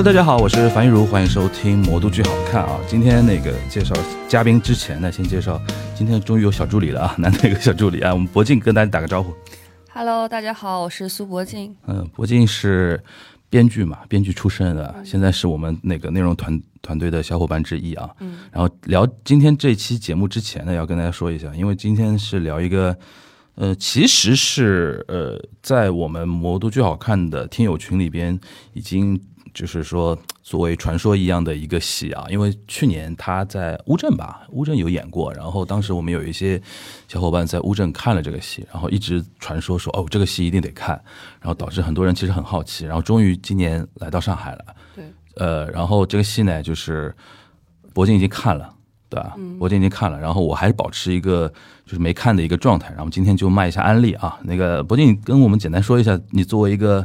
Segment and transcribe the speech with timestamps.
[0.00, 2.80] Hello，大家好，我是樊玉茹，欢迎收听《魔都剧好看》啊。
[2.88, 3.94] 今天那个介绍
[4.26, 5.60] 嘉宾之前呢，先介绍
[5.94, 8.10] 今天终于有小助理了啊，难得一个小助理啊。
[8.10, 9.30] 我们博静跟大家打个招呼。
[9.92, 11.76] Hello，大家好，我是苏博静。
[11.86, 12.98] 嗯，博静是
[13.50, 18.08] 编剧嘛，编剧出身的，现在是我们那个内容团团队的小伙伴之一啊。
[18.20, 22.96] 嗯，然后聊今天这期节目之前呢，要跟大家说一下，因为今天是聊一个，
[23.56, 28.40] 呃，其实是呃，在我们魔都剧好看的听友群里边
[28.72, 29.20] 已经
[29.52, 36.60] 就是说作为传说一样的一个戏啊，因为去年他在乌镇吧，乌镇有演过，然后当时我们有一些
[37.08, 41.00] 小伙伴在乌镇看了这个戏，然后一直传说说哦这个戏一定得看，
[41.40, 45.04] 然后导致很多人其实很好奇，然后终于今年来到上海了，对，
[45.36, 47.14] 呃，然后这个戏呢就是
[47.92, 48.74] 博金已经看了。
[49.10, 49.34] 对吧？
[49.58, 51.52] 博静已经看了，然后我还是保持一个
[51.84, 54.38] 就是没看的一个状态，然后今天就卖一下安利啊。
[54.44, 57.04] 那个博静跟我们简单说一下，你作为一个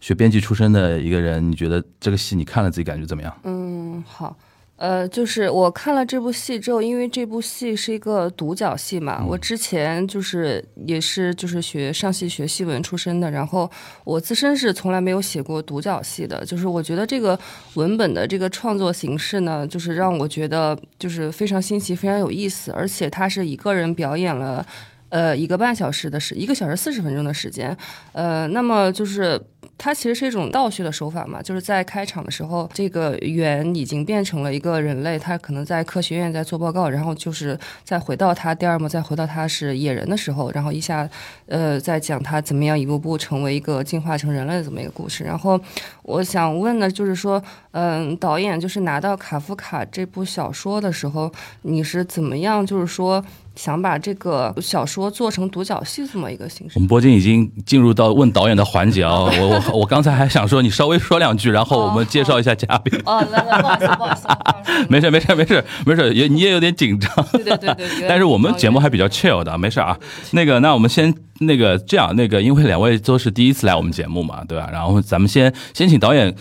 [0.00, 3.34] 学编剧出身的一个人，你觉得这个戏你看了自己感觉怎么样？
[3.44, 4.36] 嗯，好。
[4.76, 13.70] 呃，就是我看了这部戏之后，因为这部戏是一个独角戏嘛，我之前就是也是就是学上戏学戏文出身的，然后
[14.04, 17.38] 我自身是从来没有写过独角戏的，就是我觉得这个
[17.74, 24.66] 文本的这个创作形式呢，就是让我觉得就是非常新奇，非常有意思，而且他是一个人表演了。
[25.10, 27.76] 呃，一个半小时的时，一个小时四十分钟的时间，
[28.12, 29.36] 呃，那么就是
[29.82, 41.08] 它其实是一种倒叙的手法嘛，就是在开场的时候，这个猿已经变成了一个人类，他可能在科学院在做报告，然后就是再回到他第二幕，再回到他是野人的时候，然后一下，
[41.46, 45.24] 呃，在讲他怎么样一步步成为一个进化成人类的这么一个故事。
[45.24, 45.58] 然后
[46.02, 53.24] 我想问的就是说，嗯、导演就是拿到卡夫卡这部小说的时候，你是怎么样，就是说？
[53.56, 59.24] 想把这个小说做成独角戏这么一个形式我，们博静已经进入到问导演的环节啊！
[59.38, 62.98] 我我我刚才还想说你稍微说两句，然后我们介绍一下嘉宾。
[63.04, 67.10] 哦，来来，不好意思，不好意思，不好意思没事没事没事没事，也你也有点紧张。
[67.32, 69.98] 对对对对，但是我们节目还比较 chill 的，没事啊。
[70.30, 74.68] 那个，那我们先那个这样，那个因为两位都是第一次来我们节目嘛，对吧？
[74.72, 76.34] 然后咱们先先请导演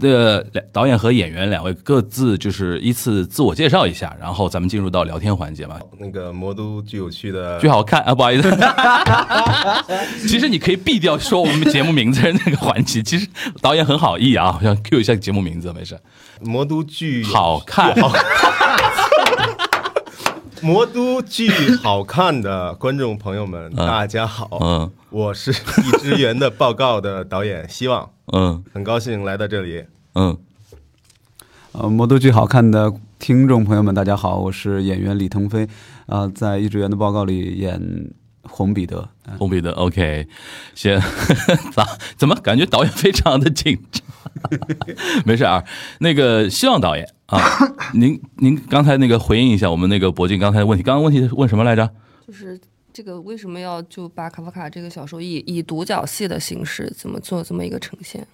[0.00, 5.78] 的导演和演员两位各自就是依次自我介绍一下，然后咱们进入到聊天环节嘛。
[5.98, 8.50] 那个魔都巨有趣的巨好看啊，不好意思，
[10.28, 13.02] 其实你可以避掉说我们节目名字的那个环节。
[13.02, 13.28] 其实
[13.60, 15.98] 导演很好意啊，我想 Q 一下节目名字，没事。
[16.40, 17.94] 魔都剧好看，
[20.62, 21.50] 魔都剧
[21.82, 24.90] 好看的观众朋友们，大家好，嗯。
[25.10, 28.62] 我是一只猿的报告的导演，希望嗯。
[28.72, 29.84] 很高兴来到这里。
[30.14, 30.36] 嗯，
[31.72, 35.68] 呃，魔都剧好看的听众朋友们，大家好，我是演员李腾飞，
[36.06, 38.10] 啊、在《一只猿的报告》里演
[38.42, 39.08] 红彼得。
[39.26, 40.28] 呃红彼得，OK，
[40.74, 41.00] 先
[41.72, 41.84] 咋
[42.16, 44.02] 怎么感觉导演非常的紧张？
[45.26, 45.64] 没事啊，
[45.98, 47.40] 那个希望导演啊，
[47.94, 51.90] 您您刚才那个回应一下我们那个博静刚才的问题，刚刚问题是问什么来着？
[52.26, 52.58] 就是
[52.92, 58.26] 这个为什么要就把卡夫卡这个小说以以独角戏的形式怎么做这么一个呈现？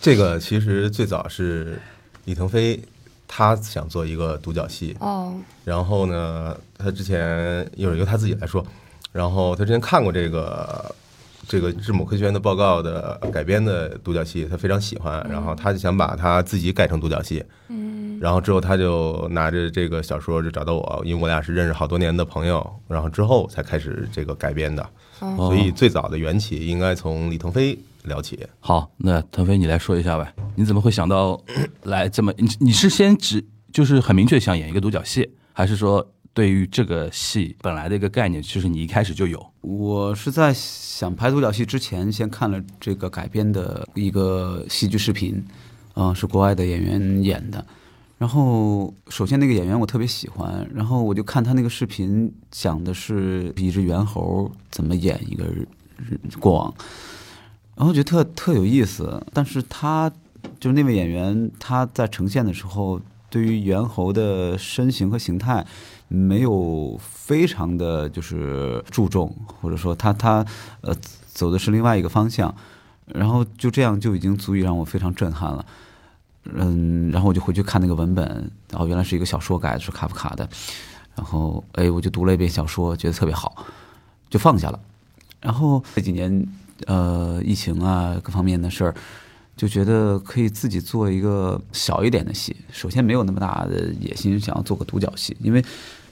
[0.00, 1.80] 这个其实最早是
[2.24, 2.80] 李腾飞
[3.28, 8.64] 他想做一个独角戏，哦，然后呢，他之前一会儿由他自己来说，
[9.12, 10.94] 然后他之前看过这个
[11.50, 24.88] 这个智某科学院的报告的改编的独角戏，他非常喜欢，然后他就想把他自己改成独角戏，嗯，然后之后他就拿着这个小说就找到我，因为我俩是认识好多年的朋友，然后之后才开始这个改编的，
[25.18, 28.46] 哦所以最早的缘起应该从李腾飞聊起。
[28.60, 31.36] 好，那腾飞你来说一下呗，你怎么会想到
[31.82, 32.32] 来这么？
[32.38, 39.44] 你你是先只就是很明确想演一个独角戏，还是说对于这个戏本来的一个概念，其实你一开始就有？
[39.60, 45.44] 我是在想拍独角戏之前，先看了这个改编的一个戏剧视频，
[45.94, 47.64] 嗯、是国外的演员演的。
[48.16, 55.46] 然后，首先那个演员我特别喜欢，然后我就看他那个视频，讲的是一只猿猴怎么演一个
[56.38, 56.74] 过往，
[57.76, 59.24] 然后觉得特特有意思。
[59.32, 60.12] 但是他
[60.58, 63.00] 就是那位演员，他在呈现的时候，
[63.30, 65.66] 对于猿猴的身形和形态
[66.12, 70.44] 没有非常的就是注重，或者说他他
[70.80, 70.92] 呃
[71.32, 72.52] 走的是另外一个方向，
[73.06, 75.64] 然后就这样就已经足以让我非常震撼了。
[76.44, 78.26] 嗯，然后我就回去看那个文本，
[78.70, 80.48] 然后，原来是一个小说改的，是卡夫卡的。
[81.14, 83.64] 然后，哎，我就读了一遍小说，觉得特别好，
[84.28, 84.80] 就放下了。
[85.40, 86.46] 然后这几年，
[86.86, 88.94] 呃，疫情啊，各方面的事儿，
[89.54, 92.56] 就觉得可以自己做一个小一点的戏。
[92.72, 95.62] 首先没有那么大的野心，想要做个独角戏，因为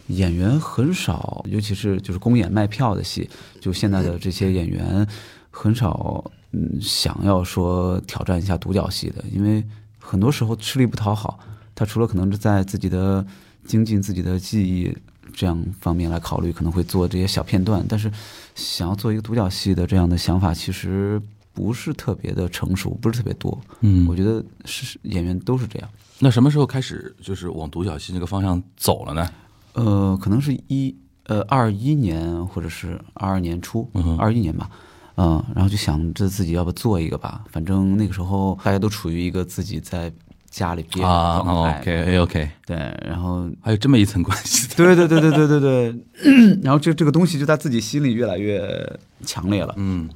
[0.09, 3.29] 演员很少，尤其是就是公演卖票的戏，
[3.61, 5.07] 就现在的这些演员
[5.51, 9.65] 很少，嗯，想要说挑战一下独角戏的，因为
[9.99, 11.39] 很多时候吃力不讨好，
[11.75, 13.25] 他除了可能是在自己的
[13.65, 14.97] 精进自己的技艺
[15.35, 18.11] 这样方面来考虑，可能会做这些小片段，但是
[18.55, 21.21] 想要做一个独角戏的这样的想法，其实
[21.53, 23.61] 不是特别的成熟，不是特别多。
[23.81, 25.89] 嗯我觉得是演员都是这样。
[26.19, 29.31] 那什么时候开始就是往独角戏这个方向走了呢？
[29.79, 30.95] 呃，可能是一
[31.27, 33.89] 呃二一年或者是二二年初
[34.19, 34.69] 二一年吧，
[35.17, 40.13] 嗯、然后就想着自己要不做一个吧，反正那个时候大家都处于一个自己在
[40.51, 42.77] 家里憋着啊的状态，，OK OK，对，
[43.07, 44.67] 然后还有这么一层关系。
[44.75, 50.09] 对对对对对对对， 然后这这个东西就在自己心里越来越强烈了，嗯。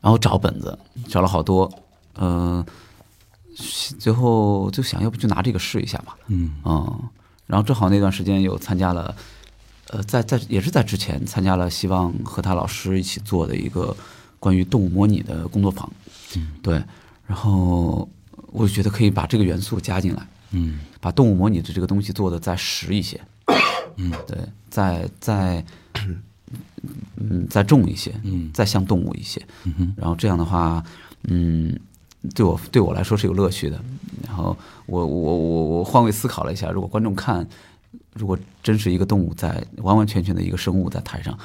[0.00, 0.78] 然后找本子，
[1.08, 1.68] 找了好多，
[2.20, 2.64] 嗯、
[3.98, 6.52] 最后就想要不就拿这个试一下吧，嗯。
[6.64, 7.00] 嗯，
[7.46, 9.14] 然后正好那段时间有参加了，
[9.90, 13.96] 呃，在在也是在之前参加了希望和他老师一起做的一个
[14.38, 15.90] 关于动物模拟的工作坊，
[16.36, 16.82] 嗯，对，
[17.26, 18.08] 然后
[18.52, 20.80] 我就觉得可以把这个元素加进来，嗯。
[21.00, 23.20] 把动物模拟的这个东西做的再实一些，
[23.94, 24.36] 嗯，对，
[24.68, 25.64] 再再
[27.16, 28.50] 嗯再重一些，嗯。
[28.52, 29.94] 再像动物一些，嗯哼。
[29.96, 30.82] 然后这样的话，
[31.28, 31.78] 嗯，
[32.34, 33.80] 对我对我来说是有乐趣的。
[34.26, 34.56] 然后
[34.86, 37.46] 我我我我换位思考了一下，如果观众看，
[38.14, 41.38] 如果真是一个动物在完完全全的一个生物在台上，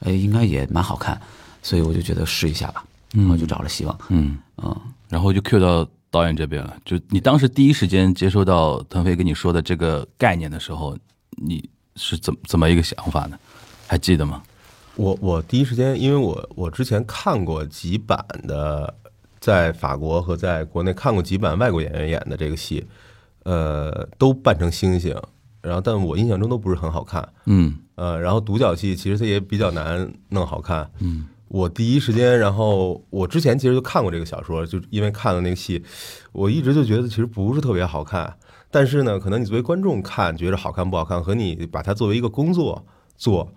[0.00, 1.20] 哎，应该也蛮好看。
[1.62, 4.76] 所以我就觉得试一下吧，然后就找了希望，嗯，嗯，
[5.08, 6.76] 然后就 Q 到导演这边了。
[6.84, 10.96] 就你当时第一时间接收到腾飞跟你说的这个概念的时候，
[11.30, 11.66] 你
[11.96, 13.38] 是怎么怎么一个想法呢？
[13.86, 14.42] 还记得吗？
[14.96, 18.94] 我我第一时间，因为我我之前看过几版的，
[19.44, 22.82] 在法国和在国内看过几版外国演员演的这个戏，
[23.42, 25.14] 呃，都扮成猩猩，
[25.60, 27.76] 然后但我印象中都不是很好看，嗯。
[27.96, 31.26] 呃，然后独角戏其实它也比较难弄好看，嗯。
[31.48, 35.84] 我第一时间，然后我之前其实就看过这个小说，就因为看了那个戏，
[36.32, 38.34] 我一直就觉得其实不是特别好看。
[38.70, 42.82] 但是呢，可能你作为观众看觉得好看不好看，和你把它作为一个工作
[43.14, 43.52] 做，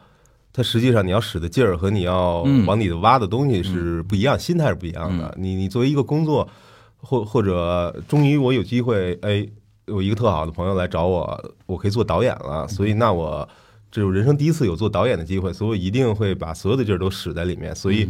[0.58, 5.32] 它实际上你要使的劲儿和你要嗯往里头挖的东西是不一样，心态是不一样的。
[5.38, 6.50] 你你作为一个工作，
[6.98, 9.48] 或或者终于我有机会，哎，
[9.86, 13.48] 有一个特好的朋友来找我，我可以做导演了，所以那我。
[13.90, 17.74] 这是人生第一次有做导演的机会，所以我一定会把所有的劲儿都使在里面。
[17.74, 18.06] 所以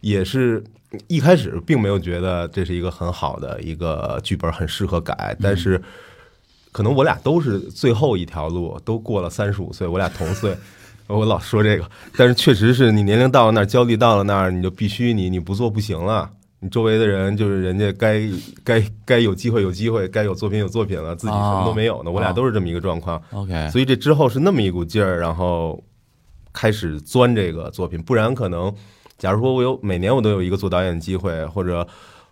[0.00, 0.62] 也是
[1.06, 5.36] 一开始并没有觉得这是一个很好的一个剧本，很适合改。
[5.40, 5.80] 但是
[6.72, 10.56] 可能我俩都是最后一条路，都过了三十五岁，我俩同岁。
[11.10, 11.84] 我老说这个，
[12.16, 16.30] 但是确实是你年龄到了那儿，焦虑到了那儿，你就必须你你不做不行了。
[16.62, 18.20] 你周围的人就是人家该
[18.62, 22.10] 该该有机会有机会，该有作品有作品了，自己什么都没有呢。
[22.10, 23.20] 我俩都是这么一个状况。
[23.32, 25.82] ，OK，所以这之后是那么一股劲儿，然后
[26.52, 27.98] 开始钻这个作品。
[28.02, 28.70] 不然可能，
[29.16, 31.86] 假如说我有每年我都有一个做导演的机会，或者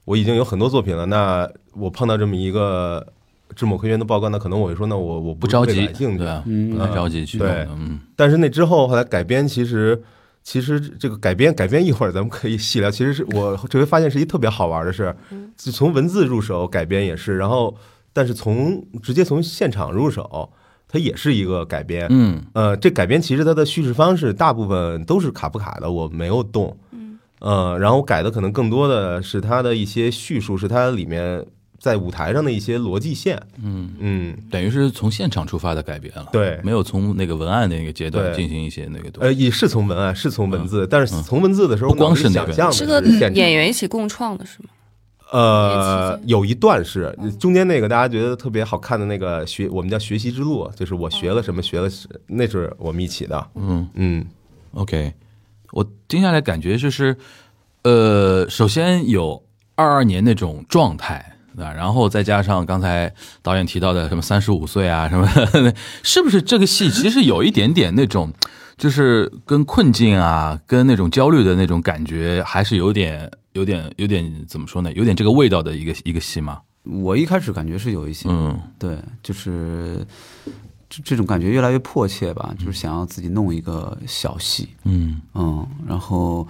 [0.05, 3.07] 我已经有很多作品了，那我碰到这么一个
[3.57, 6.27] 智某科学院的报告，那可能我会说，那我我是不着急，兴趣对。
[6.27, 10.01] 啊，嗯不太着急去弄，对嗯但是那之后后来改编，其实
[10.43, 12.91] 其实这个改编改编一会儿咱们可以细聊。
[12.91, 15.15] 其实是我这回发现是一特别好玩的事，
[15.57, 17.75] 就从文字入手改编也是，然后
[18.13, 20.51] 但是从直接从现场入手，
[20.89, 22.07] 它也是一个改编。
[22.11, 26.77] 嗯呃，这改编其实它的叙事方式大部分都是卡夫卡的，我没有动。
[26.93, 31.45] 嗯，呃，然后改的可能更多的是它的一些叙述，是它里面
[31.89, 33.41] 在舞台上的一些逻辑线。
[33.63, 36.61] 嗯，嗯，等于是从现场出发的改编了，对。
[36.63, 44.69] 没有从那个文案的那个阶段进行一些那个东呃，也是从文案，是从文字，但是从文字的时候，不光是我那个想象的是个演员一起共创的是吗？
[45.31, 53.51] 呃，有一段是中间那个大家觉得特别好看的那个学，我们叫学习之路，就是我学了什么，学了什，那是我们一起的。
[53.55, 53.89] 嗯。
[53.95, 54.27] 嗯
[54.73, 55.13] ，OK，
[55.73, 57.17] 我听下来感觉就是，
[57.83, 59.43] 呃，首先有
[59.75, 61.38] 二二年那种状态。
[61.59, 61.73] 对吧？
[61.73, 63.13] 然后再加上刚才
[63.43, 65.75] 导演提到的什么三十五岁啊什么的，
[66.05, 68.33] 是不是这个戏其实有一点点那种，
[68.77, 74.93] 就是跟困境啊，跟那种焦虑的那种感觉，还是有点、有点、有点怎么说呢？
[74.93, 76.61] 有点这个味道的一个一个戏吗？
[76.85, 80.07] 我一开始感觉是有一些，嗯对，就是
[80.89, 86.47] 这这种感觉越来越迫切吧，就是想要自己弄一个小戏，嗯嗯，然后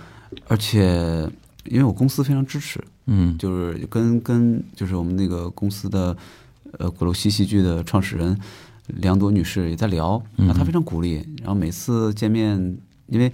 [0.47, 1.29] 而且
[1.65, 3.37] 因为我公司非常支持，嗯。
[3.37, 6.17] 就是跟跟就是我们那个公司的
[6.79, 8.39] 呃鼓楼西戏剧的创始人
[8.87, 13.31] 梁朵女士也在聊，然后她非常鼓励，然后每次见面，因为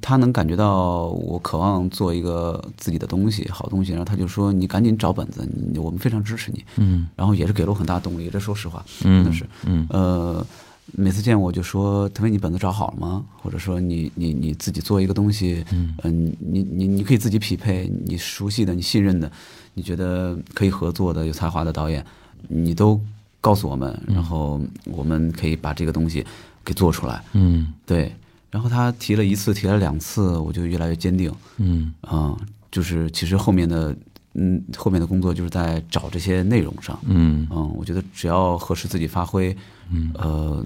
[0.00, 7.06] 她能感觉到我渴望做一个自己的东西，好东西，然后她就说你赶紧找本子，你我们非常支持你，嗯。
[7.14, 9.86] 然后也是给了我很大动力，这说实话，嗯真的是，嗯。
[9.90, 10.46] 呃，
[10.92, 13.24] 每次见我就说：“特别你本子找好了吗？
[13.40, 15.94] 或者说你你你自己做一个东西，嗯、
[16.38, 19.30] 你你你可以自己匹配你熟悉的、你信任的、
[19.72, 22.04] 你觉得可以合作的、有才华的导演，
[22.48, 23.00] 你都
[23.40, 26.24] 告诉我们，然后我们可以把这个东西
[26.64, 28.14] 给做出来。”嗯对，
[28.50, 31.32] 然后他提了一次，提了两次，我就越来越坚定。
[31.56, 32.36] 嗯啊、
[32.70, 33.96] 就是其实后面的，
[34.34, 36.98] 嗯，后面的工作就是在找这些内容上。
[37.06, 37.46] 嗯。
[37.50, 39.56] 嗯，我觉得只要合适自己发挥，
[39.90, 40.64] 嗯，呃，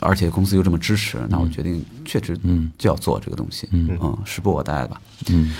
[0.00, 2.70] 而且公司又这么支持，那我决定确实嗯。
[2.78, 3.68] 就要做这个东西。
[3.72, 3.98] 嗯。
[4.00, 5.00] 嗯，时不我待吧。
[5.30, 5.54] 嗯。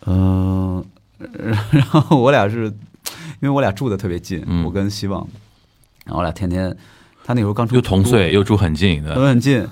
[0.00, 0.84] 呃，
[1.72, 4.64] 然后我俩是，因为我俩住的特别近，嗯。
[4.64, 5.26] 我跟希望，
[6.04, 6.74] 然后我俩天天，
[7.24, 9.66] 他那时候刚出又同岁又住很近很近，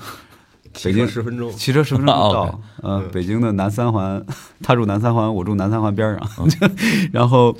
[0.76, 2.60] 骑车十分钟，骑车十分钟 到。
[2.82, 4.24] 呃，北京的南三环，
[4.62, 6.48] 他住南三环，我住南三环边上，
[7.12, 7.56] 然后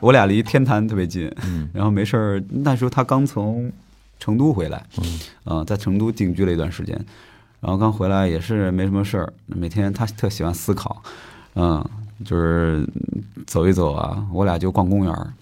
[0.00, 1.30] 我俩离天坛特别近。
[1.46, 3.70] 嗯然后没事儿，那时候他刚从
[4.18, 5.04] 成都回来，嗯
[5.44, 6.94] 呃，在成都定居了一段时间，
[7.60, 11.02] 然后刚回来也是没什么事儿，每天他特喜欢思考，
[11.54, 11.84] 嗯，
[12.24, 12.86] 就是
[13.46, 15.32] 走一走啊，我俩就逛公园儿。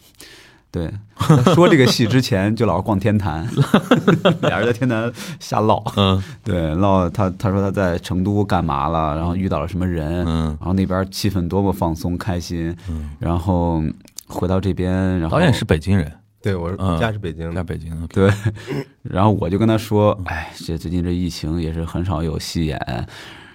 [0.75, 3.49] 对，他 说这个戏之前就老是逛天坛，
[4.43, 5.81] 俩人在天坛瞎唠。
[5.97, 6.21] 嗯。
[6.43, 10.47] 对，唠他他说他在成都干嘛了，然后遇到了什么人，嗯。
[10.59, 12.77] 然后那边气氛多么放松开心，
[13.21, 13.81] 然后
[14.27, 16.11] 回到这边，然后导演是北京人，
[16.43, 17.49] 对我是家是北京。
[17.49, 18.29] 的，在北京对，
[19.03, 23.07] 然后我就跟他说，哎，这最近这疫情也是很少有戏演，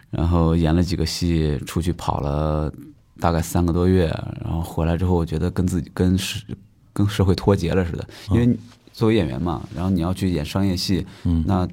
[0.10, 2.72] 然后演了几个戏，出去跑了
[3.20, 4.08] 大概三个多月，
[4.42, 6.40] 然后回来之后，我觉得跟自己跟社
[6.94, 8.58] 跟社会脱节了似的，因为
[8.92, 11.44] 作为演员嘛，然后你要去演商业戏，嗯。
[11.48, 11.68] 那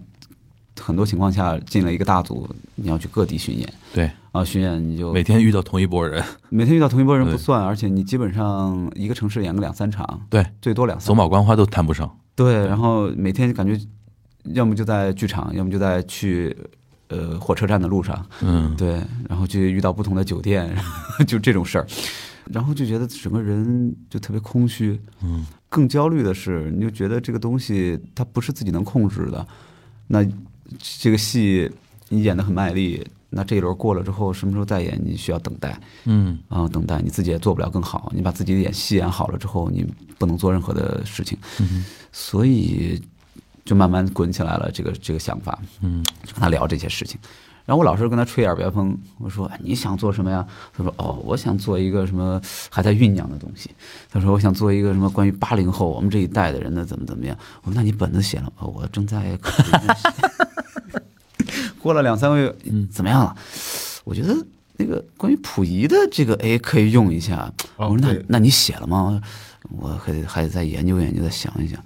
[0.79, 3.67] 很多情况下进了一个大组，你要去各地巡演。
[3.95, 13.81] 对，啊，巡演你就每天遇到同一拨人， 每天遇到同一拨人不算，而且你基本上一个城市演个两三场，对，最多两三走马观花都谈不上，对，然后每天感觉
[14.53, 16.55] 要么就在剧场，要么就在去
[17.09, 18.77] 呃火车站的路上，嗯。
[18.77, 20.77] 对，然后就遇到不同的酒店，
[21.27, 21.87] 就这种事儿，
[22.53, 29.47] 然后就觉得整个人就特别空虚，嗯，更焦虑的是，你就觉得这个东西它不是自己能控制的，
[30.07, 30.25] 那
[31.01, 31.71] 这个戏
[32.09, 35.79] 你演得很卖力，那这一轮过了之后，什么时候再演，你需要等待。
[36.05, 38.13] 嗯啊、等待你自己也做不了更好。
[38.15, 39.85] 你把自己的演戏演好了之后，你
[40.17, 43.03] 不能做任何的事情，嗯所以
[43.65, 47.19] 就慢慢滚起来了这个这个想法，嗯就跟他聊这些事情。
[47.67, 50.47] 然后我老是跟他吹耳边风，我说哎你想做什么呀？
[50.75, 53.69] 他说哦，我想做一个什么还在酝酿的东西。
[54.11, 57.37] 他说我想做一个什么关于八零后我们这一代的人的怎么怎么样。
[57.65, 58.53] 我说那你本子写了吗？
[58.61, 59.39] 哦，我正在
[61.83, 63.37] 过了两三个月，嗯怎么样了？
[64.05, 64.35] 我觉得
[64.77, 67.53] 那个关于溥仪的这个，哎，可以用一下。
[67.77, 69.21] 我哦说那对那你写了吗？
[69.71, 71.83] 我还得还得再研究研究，再想一想。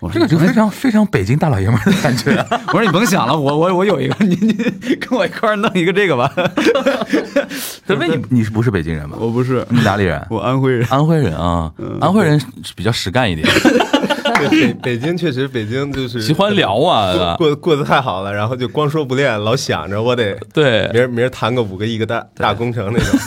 [0.00, 4.52] 我说这个就非常非常北京大老爷们的感觉啊， 我说你甭想了，我我我有一个，你你
[4.96, 6.32] 跟我一块儿弄一个这个吧。
[7.84, 9.16] 德威，你你是不是北京人吗？
[9.18, 10.24] 我不是，你哪里人？
[10.30, 10.86] 我安徽人。
[10.88, 13.48] 安徽人啊，安徽人是比较实干一点，
[14.38, 23.18] 对北北京确实，北京就是喜欢聊啊，过过过得太好了，然后就光说不练，老想着我得对明儿明儿谈个五个亿个大大工程那种。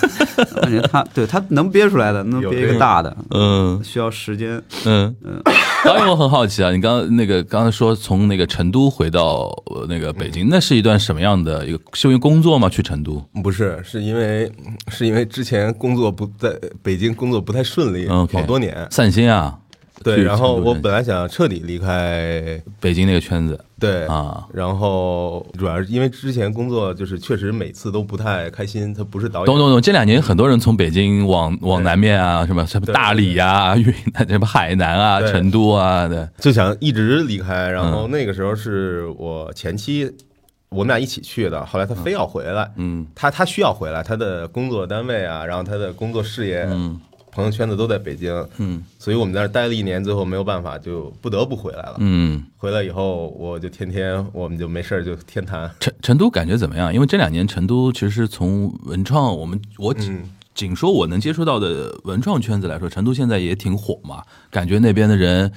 [0.61, 4.61] 感觉他对他能憋出来的，能憋一个大的，嗯需要时间。
[4.85, 5.41] 嗯嗯，
[5.85, 11.79] 导演，我很好奇啊，你刚刚那个刚才说从那个成都回到呃那个北京，那是一段什么样的一个？
[11.93, 12.69] 是因为工作吗？
[12.69, 13.23] 去成都？
[13.43, 14.51] 不是，是因为
[14.89, 18.87] 是因为之前工作不在北京工作不太顺利好多年。
[18.91, 19.57] 散心啊？
[20.03, 29.81] 对，然后我本来想彻底离开，北京那个圈子对啊，然后主要是因为之前工作就是确实每次都不太开心，他不是导演，懂懂懂。
[29.81, 37.69] 这两年很多人从北京往往南面啊，什么什么大理呀、云南、什么海南啊、成都啊对，就想一直离开。
[37.69, 40.11] 然后嗯那个时候是我前妻，
[40.69, 46.99] 我们俩一起去的，后来他非要回来，嗯他他需要回来，他的工作单位啊，然后他的工作事业、嗯
[47.31, 51.95] 朋友圈子都在北京，嗯所以我们在那待了一年，最后没有办法，就不得不回来了。
[51.99, 52.43] 嗯。
[52.57, 55.69] 回来以后，我就天天，我们就没事儿就天谈。
[55.79, 56.93] 成成都感觉怎么样？
[56.93, 60.23] 因为这两年成都其实从文创，我们我仅嗯
[60.53, 64.21] 仅说我能接触到的文创圈子来说，成都现在也挺火嘛。
[64.51, 65.51] 感觉那边的人，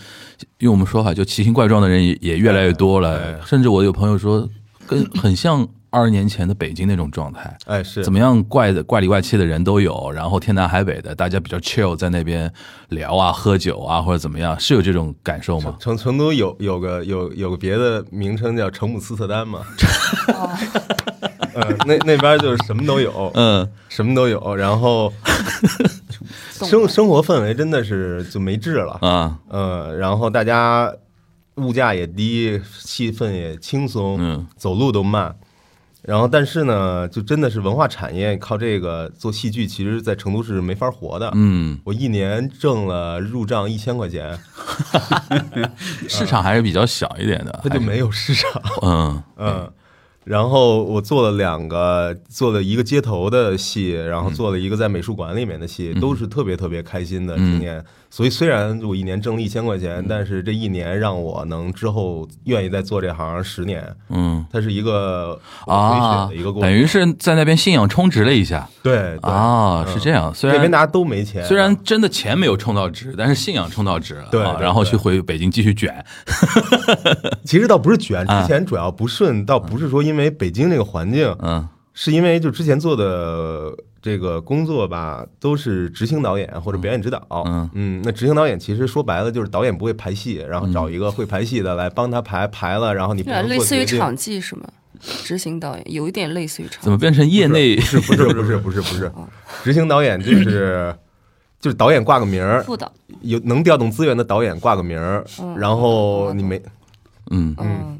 [0.59, 3.19] 用我们说法就奇形怪状的人也也越来越多了。
[3.19, 4.49] 哎甚至我有朋友说，
[4.87, 7.57] 跟很像二十年前的北京那种状态。
[7.67, 12.53] 哎，是怎么样怪的怪里怪气的人都有，然后天南海北的，大家比较 chill 在那边
[12.89, 15.77] 聊啊、喝酒啊或者怎么样，是有这种感受吗？
[15.79, 19.61] 成成都有有个有有个别的名称叫成姆斯特丹嘛，
[21.55, 25.13] 呃，那那边就是什么都有，嗯什么都有，然后
[26.59, 30.93] 懂 生生活氛围真的是就没治了，啊呃，然后大家
[31.57, 35.35] 物价也低，气氛也轻松，嗯走路都慢。
[36.06, 41.30] 然后，但是呢，就真的是文化产业靠这个做戏剧，其实在成都是没法活的。
[41.34, 44.38] 嗯，我一年挣了入账一千块钱，
[46.08, 48.62] 市场还是比较小一点的， 它就没有市场。
[48.82, 49.23] 嗯。
[49.37, 49.73] 嗯，
[50.25, 57.85] 然后我做了两个，做了一个街头的戏，然后做了一个在美术馆里面的戏，都是特别特别开心的经验。
[58.11, 64.47] 所以虽然我一年挣了一千块钱，但是这一年让我能之后愿意再做这行十年，嗯。
[64.52, 66.71] 它是一个啊的一个，过程。
[66.71, 68.69] 等于是在那边信仰充值了一下。
[68.85, 69.31] 对对。
[69.31, 69.93] 啊，嗯。
[69.93, 70.33] 是这样。
[70.33, 76.04] 虽然那边大家都没钱，虽然真的钱没有充到值，但是信仰充到值对对对然后去回北京继续卷，
[77.45, 78.43] 其实倒不是卷，啊。
[78.43, 87.25] 之前主要不顺，倒不是说因为北京这个环境，嗯是因为就之前做的这个工作吧，都是执行导演或者表演指导。
[87.73, 93.85] 嗯那执行导演其实说白了就是导演不会排戏，然后找一个会排戏的来帮他排，排了，然后你类似于。
[93.85, 94.64] 场记是吗？
[95.23, 97.76] 执行导演有一点类似于场怎么变成业内？
[97.76, 99.12] 不是不是不是不是不是，
[99.62, 100.94] 执行导演就是
[101.61, 102.90] 就是导演挂个名儿，副导？
[103.21, 105.25] 有能调动资源的导演挂个名儿，
[105.56, 106.61] 然后你没
[107.30, 107.99] 嗯，嗯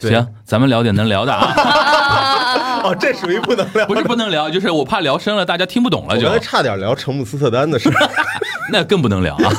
[0.00, 3.86] 行，咱们聊点能聊的啊， 哦，这属于不能聊。
[3.86, 8.10] 不是不能聊，就是我怕聊深了大家听不懂了就我刚才，差点聊成姆斯特丹的事儿。
[8.72, 9.52] 那更不能聊啊。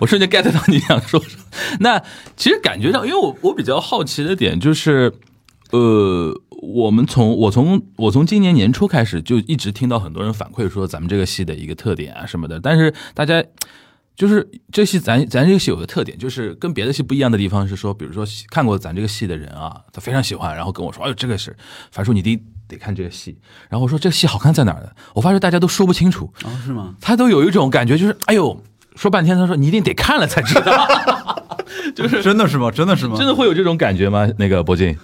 [0.00, 1.44] 我瞬间 get 到你想说什么。
[1.80, 2.02] 那
[2.36, 5.12] 其实感觉到，因为我我比较好奇的点就是，
[5.70, 13.42] 呃，我们从我从我从今年年初开始就一直听到很多人反馈说咱们这个戏的一个特点啊什么的，但是大家。
[14.16, 21.56] 就是这戏咱咱这个戏有个特点，就是跟别的戏不一样的地方是说，比如说看过咱这个戏的人啊，他非常喜欢，然后跟我说，哎呦这个是
[21.90, 23.36] 樊叔你得得看这个戏，
[23.68, 24.90] 然后我说这个戏好看在哪儿呢？
[25.14, 26.94] 我发现大家都说不清楚，哦，是吗？
[27.00, 28.62] 他都有一种感觉，就是哎呦，
[28.94, 30.86] 说半天，他说你一定得看了才知道，
[31.96, 32.70] 就是真的是吗？
[32.70, 33.16] 真的是吗？
[33.18, 34.28] 真的会有这种感觉吗？
[34.38, 34.96] 那个博静，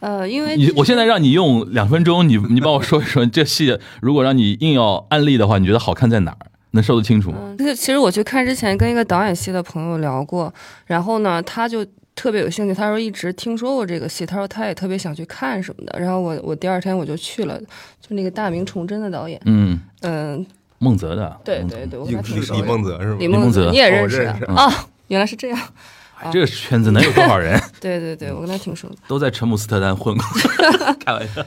[0.00, 6.49] 呃，因为你我现在让你用两分钟，你你帮我说一说这戏，如果让你硬要案例的话，你觉得好看在哪儿？
[6.72, 7.38] 能说得清楚吗？
[7.42, 10.52] 嗯，这个其实我去看之前跟一个导演系的朋友聊过，
[10.86, 15.98] 然后呢，他就特别有兴趣，他说一直听说过这个戏，他说他也特别想去看什么的。
[15.98, 17.58] 然后我我第二天我就去了，
[18.00, 20.46] 就那个大明崇祯的导演，嗯，嗯，
[20.78, 22.66] 孟泽的，对对对，我李跟他挺李李熟的。
[22.66, 23.16] 梦泽是吗？
[23.18, 24.86] 李孟泽泽，你也认识啊？
[25.08, 25.58] 原来是这样，
[26.20, 28.94] 哎这个圈子能有多少人 对对对，我跟他挺熟的。
[29.08, 30.24] 都在陈姆斯特丹混过？
[31.00, 31.44] 开玩笑，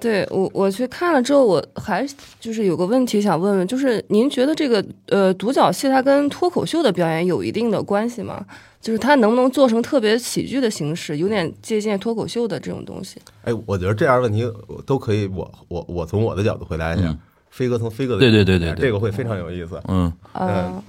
[0.00, 2.06] 对我我去看了之后，我还
[2.40, 8.44] 就是有个问题想问问，就是您觉得这个呃独角戏它跟脱口秀的表演有一定的关系吗？
[8.80, 13.20] 就是它能不能做成特别喜剧的形式，有点借鉴脱口秀的这种东西？
[13.44, 17.18] 哎，我觉得这样的问题我都可以，我我我从我的角度回答一下嗯。
[17.50, 19.80] 飞哥从飞哥的对对对对对这个会非常有意思。
[19.88, 20.80] 嗯啊、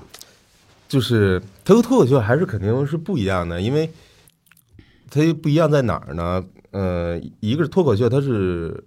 [0.89, 3.89] 就是它和脱口秀还是肯定是不一样的，因为
[5.09, 6.43] 它不一样在哪儿呢？
[6.71, 8.83] 呃，一个是脱口秀，它是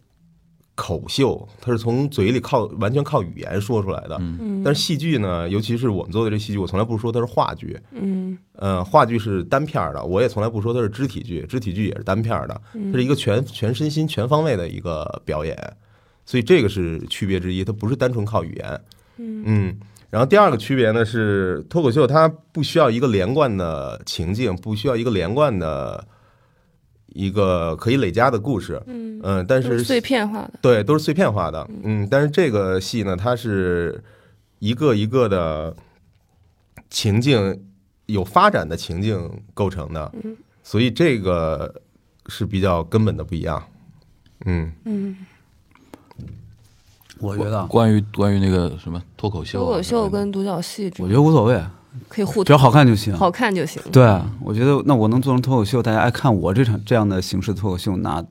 [0.75, 4.17] 口秀，它是从嘴里靠完全靠语言说出来的。
[4.21, 7.79] 嗯但是戏剧呢，尤其是我们做的这戏剧，我从来不说它是话剧。
[7.93, 15.57] 嗯呃，话剧是单片儿的，我也从来不说它是肢体剧，肢体剧也是单片儿的，它是一个全全身心全方位的一个表演，
[16.25, 18.81] 所以这个是区别之一，它不是单纯靠语言。
[19.17, 19.79] 嗯
[20.13, 26.07] 然后第二个区别呢是脱口秀，它不需要一个连贯的情境，不需要一个连贯的
[27.07, 28.79] 一个可以累加的故事。
[28.87, 30.59] 嗯但是是碎片化的。
[30.61, 31.67] 对，都是碎片化的。
[31.83, 34.05] 嗯，但是这个戏呢，它是
[34.59, 35.75] 一个一个的
[36.91, 37.65] 情境
[38.05, 40.13] 有发展的情境构成的，
[40.63, 41.81] 所以这个
[42.27, 43.63] 是比较根本的不一样。
[44.45, 45.17] 嗯嗯，
[47.23, 51.63] 我觉得啊，关于关于那个什么脱口秀啊，脱口秀跟独角戏我觉得无所谓，
[52.09, 53.17] 可以互只要好看就行。
[53.17, 53.81] 好看就行。
[53.93, 54.03] 对，
[54.43, 58.23] 我觉得那我能做成脱口秀，大家爱看我这场这样的形式脱口秀，那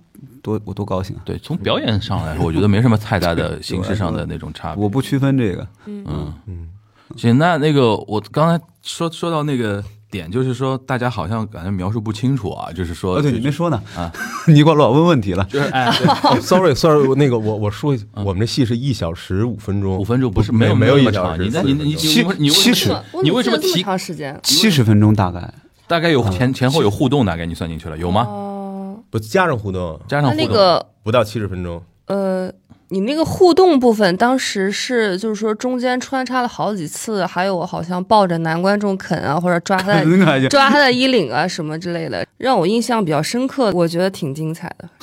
[0.43, 1.21] 多我多高兴啊！
[1.23, 4.83] 对，从表演上来说，我觉得没什么太大的形式上的那种差别。
[4.83, 6.67] 我不区分这个，嗯嗯，
[7.15, 14.11] 行，那那个我刚才说说到那个点，就是说大家好像感觉描述不清楚啊，就是说，哦，对你没说呢啊，
[14.45, 15.43] 你给我老问问题了。
[15.45, 24.37] 就是哎，对哦，sorry sorry，那个我我说一下，我们这戏是一小时五分钟，五分钟不是没有有那么没有一小时，长你那你你你七你为七十什么你为什么这么提长时间？
[24.43, 25.53] 七十分钟大概，
[25.87, 28.23] 大概有前前后有互动，大概你算进去了有吗？
[28.27, 31.81] 哦，不加上互动加上互动，那个不到七十分钟。
[32.07, 32.51] 呃，
[32.91, 40.49] 你那个互动部分，当时是就是说中间穿插了好几次，还有我好像抱着男观众啃啊，或者抓他的。
[40.49, 44.89] 抓他的衣领啊什么之类的，让我印象比较深刻，我觉得挺精彩的。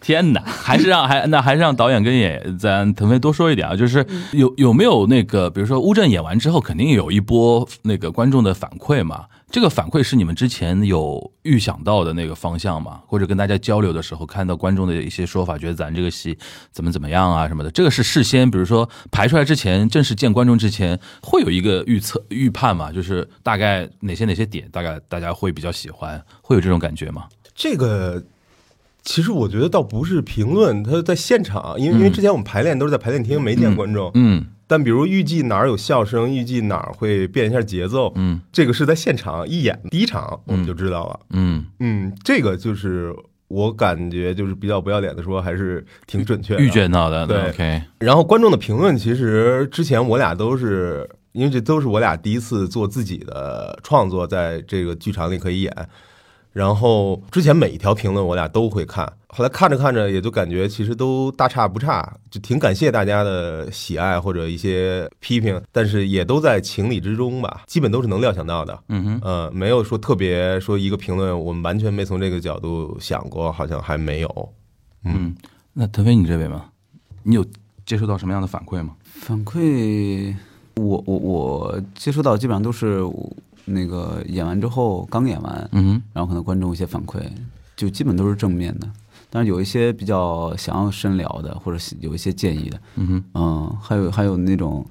[0.00, 9.26] 天哪，还是让还那还是让导演跟演咱腾飞多说一点啊，就是有有没有那个，比如说乌镇演完之后，肯定有一波那个观众的反馈嘛？
[9.52, 13.02] 这个反馈是你们之前有预想到的那个方向吗？
[13.06, 16.38] 或者跟大家交流的时候看到观众的一些说法，觉得咱这个戏
[16.70, 17.70] 怎么怎么样啊什么的？
[17.70, 22.90] 这个是事先，比如说排出来之前，正式见观众之前，会有一个预测预判嘛？
[22.90, 27.26] 就是大概哪些哪些点，大概大家会比较喜欢，会有这种感觉吗？
[27.54, 28.24] 这个
[29.02, 34.10] 其实我觉得倒不是评论，他在现场，因为因为之前我们排练都是在排练厅，没见观众。
[34.14, 41.20] 嗯但比如预计哪儿有笑声，预计哪儿会变一下节奏，嗯这个是在现场一演第一场我们就知道了。
[41.30, 43.14] 嗯，嗯，这个就是
[43.48, 46.62] 我感觉就是比较不要脸的说，还是挺准确的。
[46.62, 55.88] 预见到的，对 OK，然后观众的评论，其实之前我俩都是，因为这都是我俩第一次做自己的创作，在这个剧场里可以演。
[56.52, 68.78] 然后之前每一条评论我俩都会看，后来看着看着也就感觉其实都大差不差，就挺感谢大家的喜爱或者一些批评，但是也都在情理之中吧，基本都是能料想到的。
[68.88, 74.48] 嗯哼，呃，没有说特别说一个评论我们完全没从这个角度想过，好像还没有。
[75.04, 75.34] 嗯，
[75.72, 76.66] 那腾飞你这边吗？
[77.22, 77.44] 你有
[77.86, 78.94] 接收到什么样的反馈吗？
[79.04, 80.34] 反馈，
[80.76, 87.20] 我我我接收到基本上都是我那个演完之后刚演完，嗯，然后可能观众一些反馈，
[87.76, 88.88] 就基本都是正面的。
[89.30, 94.84] 但是有一些比较想要深聊的，或者有一些建议的，嗯哼，嗯，还有还有那种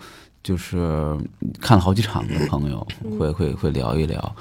[0.44, 1.16] 就是
[1.60, 2.86] 看了好几场的朋友
[3.20, 4.36] 会会会聊一聊，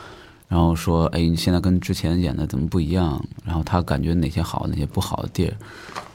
[0.48, 3.22] 然后说，哎，你现在跟之前演的怎么不一样？
[3.44, 5.54] 然后他感觉哪些好，哪些不好的地儿，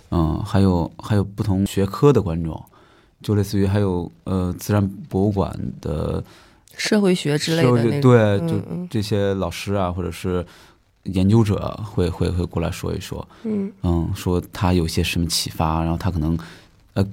[0.09, 2.59] 嗯，还有还有不同学科的观众，
[3.21, 6.23] 就类似于还有呃自然博物馆的
[6.77, 8.01] 社会学之类的那种。
[8.01, 8.87] 对，嗯就嗯。
[8.89, 10.45] 这些老师啊，或者是
[11.03, 13.71] 研究者会会会过来说一说，嗯。
[13.83, 16.37] 嗯，说他有些什么启发，然后他可能，
[16.93, 17.05] 呃，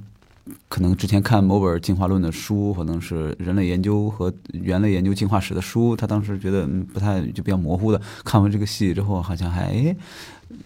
[0.69, 9.97] 可能之前看某本进化论的书，可能是人类研究和猿类研究进化史的书，他当时觉得嗯不太就比较模糊的，看完这个戏之后，好像还哎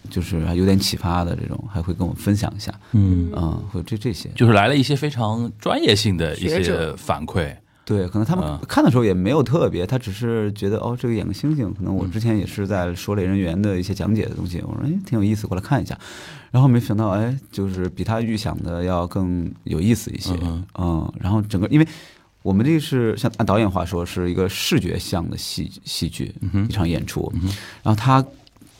[0.09, 7.55] 就是还有点启发的这种，还会跟我分享一下，嗯，嗯，会这这些，就是来了一些非常专业性的一些反馈。
[7.87, 8.59] 对，可能他们嗯。
[8.67, 15.97] 看的时候也没有特别，他只是觉得哦，这个演个星星，可能我之前也是在说类人猿的一些讲解的东西，我说哎挺有意思，过来看一下，
[16.51, 21.87] 然后没想到哎，就是比他预想的要更有意思一些，嗯嗯，然后整个因为
[22.43, 26.35] 我们这个是像按导演话说是一个视觉向的戏戏剧、
[26.67, 27.31] 一场演出，
[27.81, 28.21] 然后他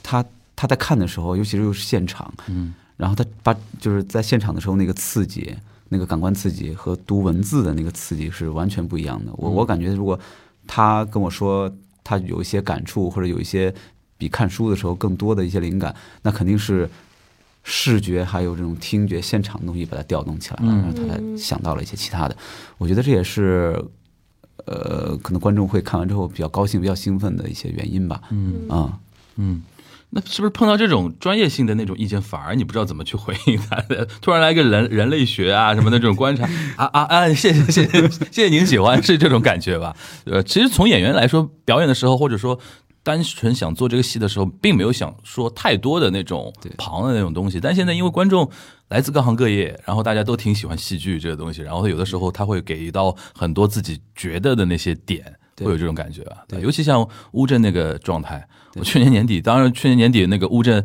[0.03, 2.73] 他他在看的时候，尤其是又是现场，嗯。
[2.97, 5.55] 然后他把就是在现场的时候那个刺激，
[5.89, 9.31] 那个感官刺激和读文字的那个刺激是完全不一样的。
[9.37, 10.19] 我我感觉如果
[10.65, 11.71] 他跟我说
[12.03, 13.73] 他有一些感触，或者有一些
[14.17, 16.89] 比看书的时候更多的一些灵感，那肯定是
[17.63, 22.35] 视觉还有这种听觉现场的东西把它调动起来了，嗯然后他才想到了一些其他的。
[22.77, 23.83] 我觉得这也是。
[24.65, 28.21] 呃，可能观众会看完之后比较高兴、比较兴奋的一些原因吧。
[28.31, 28.99] 嗯啊、
[29.37, 29.61] 嗯，
[30.09, 34.05] 那是不是碰到这种专业性的那种意见，反而你不知道怎么去回应他的？
[34.21, 37.27] 突然来个人人类学啊什么的这种观察 啊啊啊！
[37.33, 39.95] 谢谢谢谢谢谢您喜欢是这种感觉吧？
[40.25, 42.59] 呃，其实从演员来说，表演的时候或者说。
[43.03, 48.51] 单纯想做这个戏的时候，并没有想说太多的那种旁的那种东西，但现在因为观众
[48.89, 55.23] 来自各行各业，然后大家都挺喜欢戏剧这个东西，然后有的时候他会给到很多自己觉得的那些点，
[55.57, 56.37] 会有这种感觉啊。
[56.47, 56.61] 对。
[56.61, 60.83] 尤其像乌镇那个状态，我去年年底，当然去年年底那个乌镇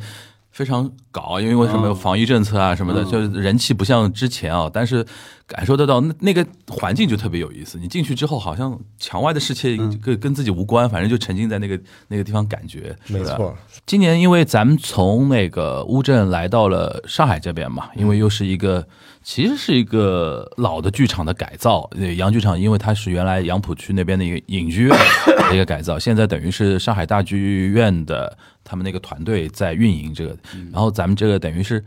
[0.50, 1.94] 非常搞，因为为什么嗯。
[1.96, 3.10] 防疫政策啊什么的，嗯。
[3.10, 5.04] 就是人气不像之前啊，但是
[5.46, 7.78] 感受得到那那个环境就特别有意思。
[7.78, 9.98] 你进去之后，好像墙外的世界嗯。
[10.00, 12.94] 跟跟自己无关，反正就沉浸在那个那个地方感觉。
[13.08, 13.56] 没错，
[13.86, 18.86] 今年因为咱们从那个乌镇来到了上海这边嘛，因为又是一个
[19.22, 24.90] 其实是一个老的剧场的改造，呃，洋剧场，因为它是原来杨浦区那边的一个影剧院
[25.26, 30.36] 的 一个改造，现在等于是上海大剧院的他们那个团队在运营这个，
[30.72, 31.82] 然后咱们这个等于是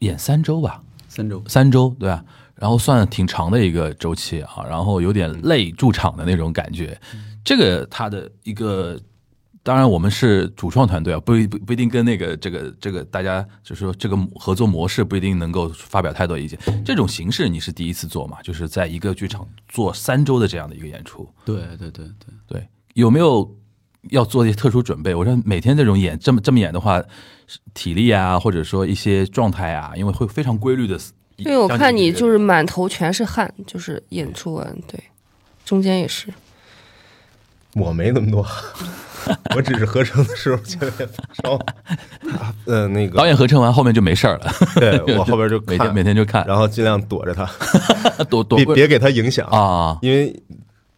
[0.00, 1.42] 演三周吧，三周。
[1.46, 2.24] 三周对吧？
[2.54, 6.98] 然后算挺长的一个周期啊，然后有点累驻场的那种感觉。
[7.44, 8.98] 这个它的一个，
[9.68, 16.58] 当然我们是主创团队啊，不一不不一定跟那个这个这个大家就是说这个合作模式不一定能够发表太多意见。
[16.82, 18.40] 这种形式你是第一次做嘛？
[18.40, 22.34] 就是在一个剧场做三周的这样的一个演出，对对对对。
[22.46, 23.54] 对，有没有
[24.08, 25.14] 要做一些特殊准备？
[25.14, 27.02] 我说每天这种演这么这么演的话，
[27.74, 30.98] 体力啊，或者说一些状态啊，因为会非常规律的。
[31.36, 34.98] 因为我看你就是满头全是汗，就是演出完对，
[35.62, 36.32] 中间也是。
[37.78, 38.46] 我没那么多，
[39.54, 41.58] 我只是合成的时候觉得发烧。
[42.30, 47.48] 他呃，那个导演合成完后面就没事儿了，对 我后边就每天看，每天就看，然后尽量躲着他，
[48.28, 49.46] 躲躲别别给他影响。
[49.48, 50.34] 啊，因为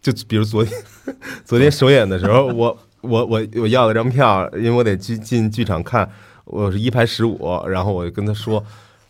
[0.03, 0.73] 就比如昨天
[1.45, 6.09] 昨天首演的时候，我我我我要了张票，因为我得进进剧场看，
[6.45, 8.61] 我是一排十五，然后我就跟他说，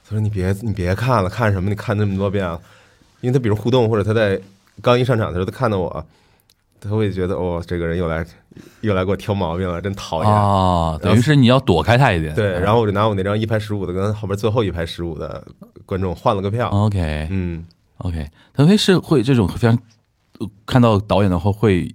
[0.08, 1.68] 他说你别你别看了，看什么？
[1.68, 2.60] 你看那么多遍了，
[3.20, 4.40] 因为他比如互动或者他在
[4.82, 6.06] 刚一上场的时候，他看到我，
[6.80, 8.24] 他会觉得哦，这个人又来
[8.80, 10.32] 又来给我挑毛病了，真讨厌。
[10.32, 15.46] 啊，等于是你要躲开他一点，对，然后我就拿我那张一排十五的跟后边最后一排十五的
[15.84, 17.28] 观众换了个票，OK。
[17.30, 17.64] 嗯
[17.98, 19.78] ，OK，腾飞是会这种非常
[20.38, 21.94] 呃看到导演的话会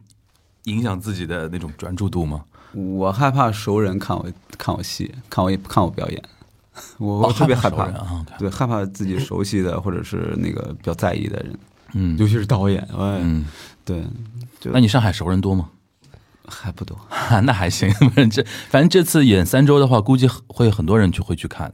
[0.65, 2.43] 影响自己的那种专注度吗？
[2.73, 4.25] 我害怕熟人看我
[4.57, 6.21] 看我戏，看我看我表演，
[6.97, 7.87] 我我特别害怕
[8.37, 11.57] 对，害怕自己熟悉的或者是那个比较在意的人，
[11.97, 13.45] 嗯尤其是导演，哎，嗯，
[13.85, 14.03] 对，
[14.65, 15.69] 那你上海熟人多吗？
[16.47, 16.95] 还不多。
[17.43, 21.71] 那还行，反正这反正这次演三周的话，估计会很多人就会去看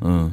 [0.00, 0.32] 嗯，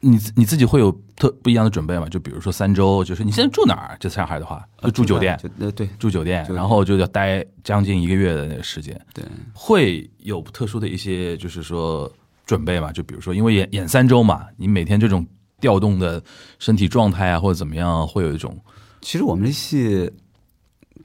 [0.00, 2.08] 你自你自己会有特不一样的准备吗？
[2.08, 3.96] 就比如说三周，就是你现在住哪儿？
[4.00, 12.10] 在上海的话，就住酒店，呃对住酒店，酒店然后就要待将近一个月的那个时间，对，会有特殊的一些就是说
[12.46, 12.90] 准备嘛？
[12.90, 15.26] 就比如说，因为演演三周嘛，你每天这种
[15.60, 16.22] 调动的
[16.58, 18.58] 身体状态啊，或者怎么样，会有一种
[19.00, 20.10] 其实我们这戏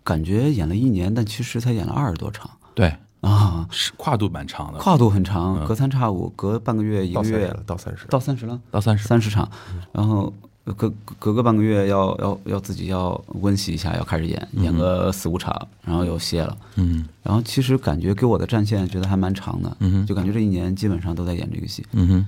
[0.04, 2.50] 感觉演了一年，但其实才演了二十多场。
[2.74, 2.96] 对。
[3.22, 5.66] 啊，是跨度蛮长的，跨度很长，嗯。
[5.66, 7.52] 隔三差五，隔半个月、一个月。
[7.66, 9.50] 到三十，到三十，到三十了，到三十，三十场，
[9.92, 10.32] 然后
[10.64, 16.56] 隔隔个半个月要要要自己要温习一下，要开始演，演个四五场，然后又歇了。
[16.76, 17.08] 嗯。
[17.24, 20.06] 然后其实感觉给我的战线觉得还蛮长的，嗯哼。
[20.06, 21.84] 就感觉这一年基本上都在演这个戏。
[21.94, 22.28] 嗯哼，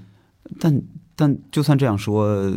[0.60, 0.82] 但
[1.18, 2.54] 但就算这样说，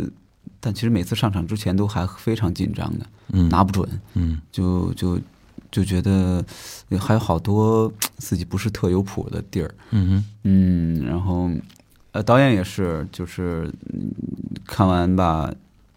[0.60, 5.18] 但其实每次上场之前都还非常紧张的，嗯拿不准，嗯就就
[5.72, 6.44] 就觉得
[7.00, 9.74] 还有好多自己不是特有谱的地儿。
[9.90, 10.24] 嗯哼。
[10.44, 11.50] 嗯，然后
[12.12, 14.10] 呃，导演也是，就是嗯
[14.66, 15.50] 看完吧，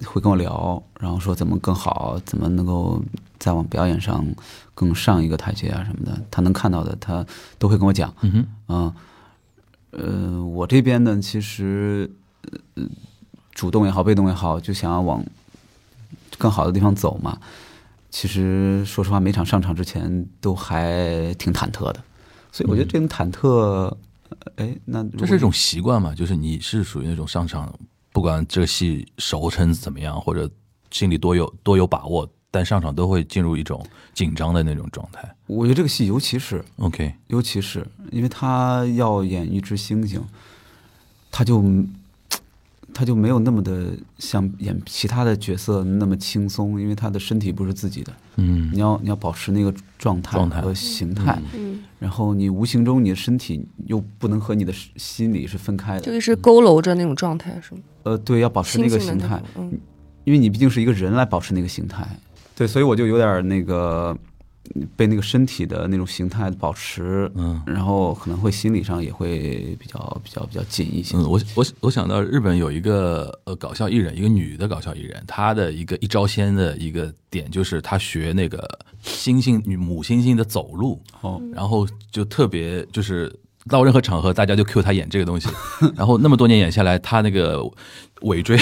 [0.05, 3.03] 会跟我聊，然后说怎么更好，怎么能够
[3.39, 4.25] 再往表演上
[4.73, 7.25] 更上一个台阶啊什么的，他能看到的，他
[7.59, 8.13] 都会跟我讲。
[8.21, 8.93] 嗯哼，嗯，
[9.91, 12.22] 呃，我这边呢，其实呃，
[13.53, 15.23] 主动也好，被动也好，就想要往
[16.37, 17.39] 更好的地方走嘛。
[18.09, 22.03] 其实说实话，每场上场之前都还挺忐忑的，
[22.51, 23.97] 所以我觉得这种忐忑，呃
[24.57, 26.13] 哎，那这是一种习惯嘛？
[26.13, 27.73] 就是你是属于那种上场，
[28.11, 30.49] 不管这个戏熟成怎么样，或者
[30.91, 35.35] 心里多有多有把握，但上场都会进入一种紧张的那种状态。
[35.47, 40.21] 我觉得这个戏，尤其是 OK，尤其是因为他要演一只猩猩，
[41.31, 41.63] 他就
[42.93, 48.69] 他就没有那么的像演其他的角色那么轻松，因为他的身体不是自己的，嗯。
[48.71, 57.81] 你要你要保持那个状态和形态，嗯，然后你无形中你的身体又不能和你的心理是分开的，这个是佝偻着那种状态是吗？
[58.03, 59.41] 呃，对，要保持那个形态。
[59.57, 59.71] 嗯，
[60.23, 62.07] 因为你毕竟是一个人来保持那个形态，
[62.55, 64.15] 对，所以我就有点那个
[64.95, 67.61] 被那个身体的那种形态保持，嗯。
[67.65, 71.17] 然后可能会心理上也会比较比较比较紧一些。
[71.17, 78.67] 嗯，我我我想到日本有一个呃搞笑艺人，一个女的搞笑艺人，她的一个一招鲜的一个点就是她学那个
[79.03, 83.33] 猩猩女母猩猩的走路，哦，然后就特别就是
[83.69, 85.49] 到任何场合大家就 cue 她演这个东西，
[85.95, 87.61] 然后那么多年演下来，她那个
[88.21, 88.57] 尾椎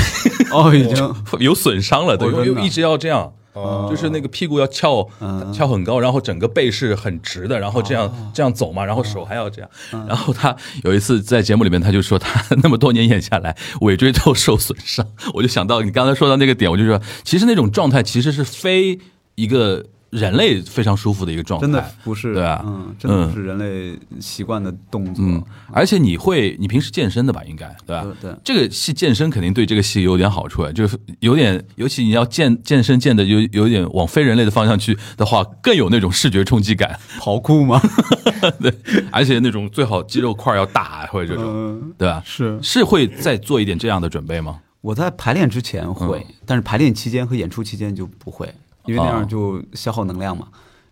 [0.51, 1.15] 哦，已经。
[1.39, 3.33] 有损伤了，对，一直要这样。
[3.53, 9.69] 哦就是那个屁股要翘嗯翘很高，然后整个背是很直的，然后这样这样走嘛，然后手还要这样。
[10.07, 15.05] 然后他有一次在节目里面，他就说他那么多年演下来，尾椎都受损伤。
[15.33, 18.99] 我就想到你刚才说到那个点，我就说，其实那种状态其实是非
[19.35, 25.26] 一个人类非常舒服的一个状态，真的不是，对啊嗯，真的不是人类习惯的动作。
[25.26, 27.41] 嗯，而且你会，你平时健身的吧？
[27.45, 28.04] 应该对吧？
[28.21, 37.00] 对对这个戏健身肯定对这个戏有点好处，就是有点，尤其你要健健身健的有有点往非人类的方向去的话，更有那种视觉冲击感。
[37.17, 37.82] 跑酷吗？
[38.62, 38.74] 对，
[39.12, 42.21] 而且那种最好肌肉块要大，或者这种，嗯，对吧？
[42.26, 42.60] 是。
[42.62, 44.60] 是会再做一点这样的准备吗？
[44.82, 48.52] 我在排练之前会，嗯但是排练期间和演出期间就不会，
[48.86, 50.48] 因为那样就消耗能量嘛。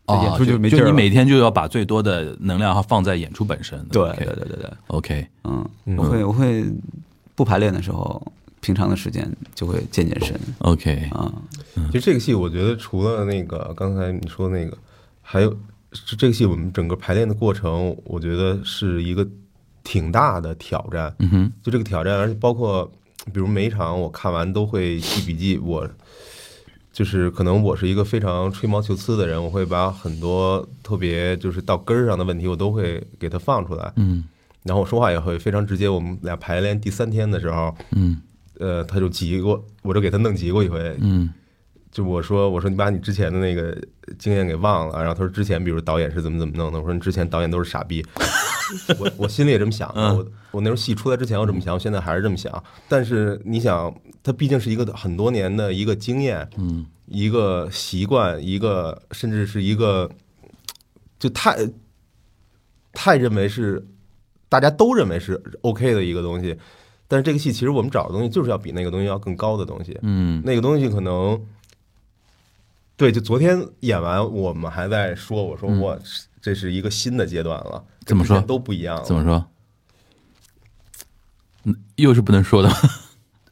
[0.05, 0.87] 哦，演出就没劲儿了。
[0.87, 3.79] 就你每天就要把最多的能量放在演出本身。
[3.91, 6.65] 对对对对对，OK，嗯，嗯我会我会
[7.35, 8.19] 不排练的时候，
[8.59, 11.31] 平常的时间就会健健身 OK，啊。
[11.91, 14.75] 其实这个戏，我觉得除了那个刚才你说的那个，
[15.21, 15.55] 还有
[15.93, 19.27] 是这个戏我们整个排练的过程，我觉得是一个
[19.83, 21.13] 挺大的挑战。
[21.19, 22.91] 嗯哼，就这个挑战，而且包括
[23.31, 25.87] 比如每一场我看完都会记笔记，我
[26.91, 33.91] 就是可能我是一个非常吹毛求疵的人，我会把很多特别就是到根儿上的问题，我都会给他放出来。
[33.95, 34.23] 嗯
[34.63, 35.87] 然后我说话也会非常直接。
[35.87, 38.21] 我们俩排练第三天的时候，嗯
[38.59, 40.97] 呃，他就急过，我就给他弄急过一回。
[40.99, 41.29] 嗯
[41.91, 43.75] 就我说，我说你把你之前的那个
[44.19, 44.99] 经验给忘了。
[44.99, 46.77] 然后他说之前比如导演是怎么怎么弄的。
[46.77, 48.05] 我说你之前导演都是傻逼。
[48.99, 52.63] 我我心里也这么想我我那时候戏出来之前我这么想，我现在还是这么想。
[52.87, 53.91] 但是你想，
[54.23, 60.09] 他毕竟是一个很多年的一个经验，嗯一个习惯，一个甚至是一个，
[61.17, 61.57] 就太
[62.93, 63.85] 太认为是
[64.47, 66.57] 大家都认为是 OK 的一个东西。
[67.07, 69.97] 但是这个戏其实我们找的东西就是要比那个东西要更高的东西。
[70.03, 71.43] 嗯那个东西可能，
[72.95, 75.99] 对，就昨天演完，我们还在说，我说嗯我
[76.39, 79.03] 这是一个新的阶段了，怎么说都不一样了。
[79.03, 79.43] 怎么说？
[81.63, 82.69] 嗯，又是不能说的。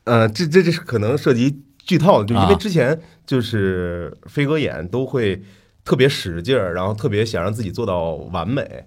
[0.08, 5.44] 呃，这这这是可能涉及剧透，就因为啊之前就是飞哥演都会
[5.84, 8.86] 特别使劲儿，然后特别想让自己做到完美。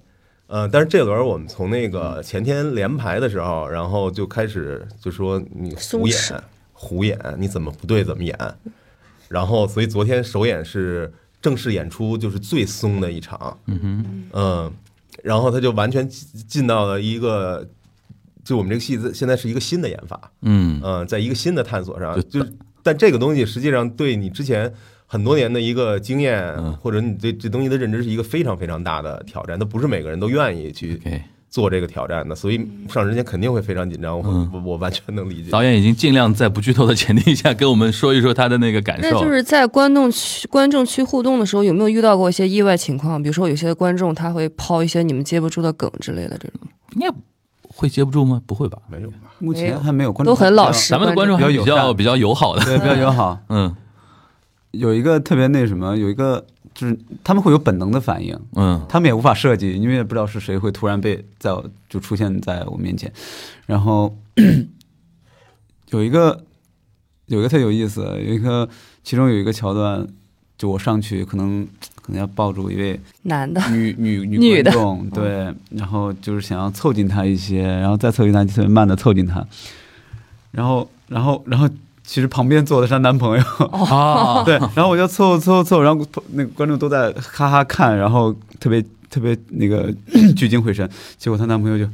[0.48, 8.37] 呃，但是这轮我们从那个前天连排的时候，然后就开始就说你胡松演，胡演，你怎么不对怎么演。
[9.28, 13.56] 然后，所以昨天首演是正式演出，就是最松的一场。
[13.66, 14.72] 嗯哼，嗯，
[15.22, 17.68] 然后他就完全进进到了一个，
[18.44, 20.33] 就我们这个戏子现在是一个新的演法。
[20.42, 24.72] 嗯嗯，在一个新的探索上就，是但这个东西实际上对你之前
[25.07, 31.00] 很多年的一个经验，嗯或者你对这东西的认知是一个非常非常大的挑战，那不是每个人都愿意去。
[31.50, 35.50] 做这个挑战的，所以上之前肯定会非常紧张，我嗯我我完全能理解。
[35.50, 39.11] 导演已经尽量在不剧透的前提下跟我们说一说他的那个感受。
[39.11, 43.20] 那就是在观众区观众区互动的时候，有没有遇到过一些意外情况？
[43.20, 46.61] 比如说有些观众他会抛一些你们接不住的梗之类的，这种
[46.94, 47.09] 应该
[47.81, 48.43] 会接不住吗？
[48.45, 48.77] 不会吧？
[48.90, 49.16] 没有吧？
[49.38, 50.90] 目前还没有观众都很老实。
[50.90, 52.62] 咱们的观众还比较友比较比较友好的。
[52.62, 53.40] 对，比较友好。
[53.49, 53.75] 嗯
[54.73, 61.51] 有一个特别那什么，有一个就是他们会有本能的反应，嗯他们也无法设计，因为也不知道是谁会突然被在
[61.88, 63.11] 就出现在我面前，
[63.64, 64.14] 然后
[65.90, 66.45] 有一个
[67.27, 68.69] 有一个特有意思，有一个
[69.03, 70.07] 其中有一个桥段，
[70.61, 71.66] 就我上去可能
[72.03, 79.42] 可能要抱住一位男的，女女女 观众，对，然后就是想要凑近他一些，然后再凑近他，就特别慢的凑近他，
[80.51, 81.66] 然后然后然后
[82.05, 89.90] 其实旁边坐的是她男朋友， 啊， 对，然后我就凑凑凑，然后那个观众都在哈哈看，然后特别特别那个
[90.37, 91.90] 聚精会神，结果她男朋友就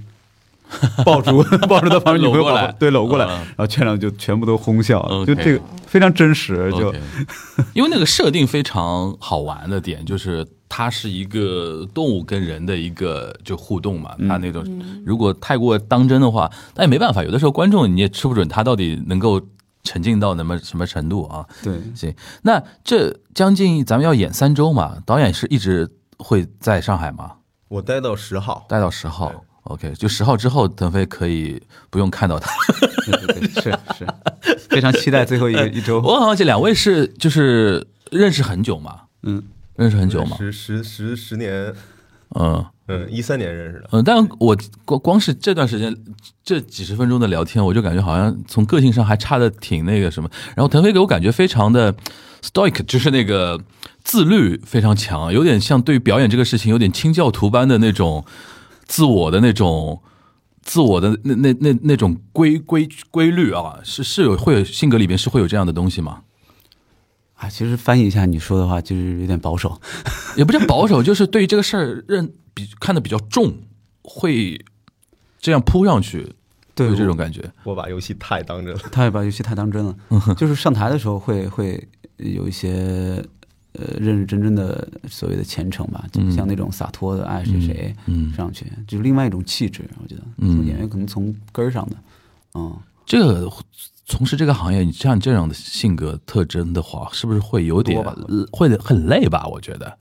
[1.04, 6.92] 抱住 抱住她旁边女朋友过来对搂过来，嗯然后全场就全部都哄笑就这个非常真实，就
[7.72, 14.64] 因为那个设定非常好玩的点就是它是一个动物跟人的一个就互动嘛，它那种
[15.04, 19.40] 如果太过当真的话，但也没办法，有的时候观众你也吃不准他到底能够
[19.84, 21.46] 沉浸到那么什么程度啊。
[21.62, 21.80] 对。
[21.94, 27.34] 行，那这将近咱们要演三周嘛，导演是一直会在上海吗？
[27.68, 29.32] 我待到十号，待到十号。
[29.66, 32.50] OK，就十号之后，腾飞可以不用看到他。
[33.04, 34.06] 对对对，是是，
[34.68, 36.00] 非常期待最后一一周。
[36.00, 39.42] 我好像这两位是就是认识很久嘛，嗯，
[39.76, 41.72] 认识很久嘛，十十十十年，
[42.34, 43.88] 嗯嗯，一三年认识的。
[43.92, 45.96] 嗯，但我光光是这段时间
[46.44, 50.28] 这几十分钟的聊天，我就感觉好像从个性上还差的挺那个什么。
[50.54, 51.94] 然后腾飞给我感觉非常的
[52.42, 53.60] stoic，就是那个
[54.04, 58.24] 自律非常强，有点像对于表演这个事情有点清教徒般的那种
[58.86, 60.02] 自我的那种。
[60.62, 66.22] 自我的那那那那种规规规律啊，是是有会有性格里边是会有这样的东西吗？
[67.34, 69.80] 啊，其实翻译一下你说的话，就是有点保守。
[70.36, 73.54] 也不叫保守，就是对于这个事儿认比看得比较重，
[74.02, 74.60] 会
[75.38, 76.34] 这样扑上去，
[76.74, 77.48] 对有这种感觉。
[77.62, 79.96] 我把游戏太当真了，他也把游戏太当真了，
[80.36, 83.24] 就是上台的时候会会有一些
[83.78, 86.32] 呃认认真真的所谓的虔诚吧，就嗯。
[86.32, 90.64] 像那种洒脱的爱谁谁嗯，上去，就是另外一种气质，我觉得，嗯。
[90.66, 91.96] 演员可能从根儿上的，
[92.54, 93.50] 嗯，这个
[94.06, 98.02] 从事这个行业，你像这样的性格特征的话，是不是会有点
[98.52, 99.46] 会很累吧？
[99.46, 99.98] 我觉得，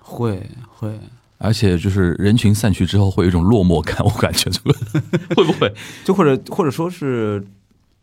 [0.00, 0.98] 会会，
[1.38, 4.72] 而且就是人群散去之后，会有一种落寞感，我感觉这个
[5.36, 5.72] 会不会？
[6.04, 7.44] 就或者或者说是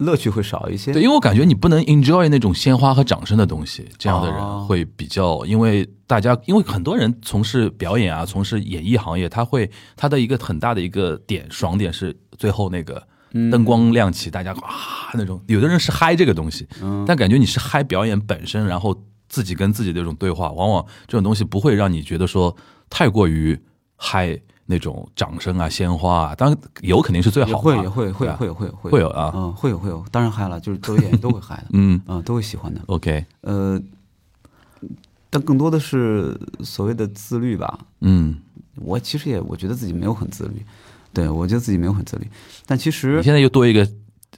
[0.02, 4.66] 乐趣会少一些，对，因为我感觉你不能 enjoy 那种鲜花和掌声的东西，这样的人哦。
[4.68, 13.02] 会比较，因为大家因为很多人从事表演啊，从事演艺行业，他会他的一个很大的一个点爽点是最后那个
[13.52, 17.06] 灯光亮起，大家啊那种，有的人是嗨这个东西，嗯。
[17.08, 19.00] 但感觉你是嗨表演本身，然后
[19.30, 22.56] 自己跟自己的这种对话，往往这种东西不会让你觉得说
[22.90, 23.60] 太过于
[23.96, 24.42] 嗨。
[24.72, 28.90] 那种掌声啊、鲜花啊，当然有肯定是最也好的，会也会会会有会有会。
[28.92, 29.32] 会有啊。
[29.36, 32.02] 嗯，会有会有，当然嗨了，就是作为演员都会嗨的， 嗯。
[32.08, 32.80] 嗯，都会喜欢的。
[32.88, 33.80] ，OK，呃，
[35.30, 37.80] 但更多的是所谓的自律吧。
[38.00, 38.38] 嗯，
[38.78, 40.66] 我其实也我觉得自己没有很自律，
[41.14, 42.28] 对我觉得自己没有很自律，
[42.66, 43.88] 但其实你现在又多一个，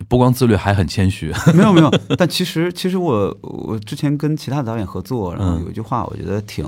[0.08, 5.62] 不光自律，还很谦虚，没 有没有， 但其实其实我我之前跟其他导演合作，然后嗯。
[5.64, 6.66] 有一句话我觉得挺，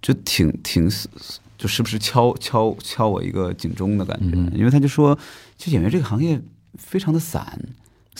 [0.00, 0.90] 就挺挺
[1.58, 5.18] 就时不时敲敲敲我一个警钟的感觉，嗯因为他就说，
[5.56, 6.40] 就演员这个行业
[6.78, 7.58] 非常的散。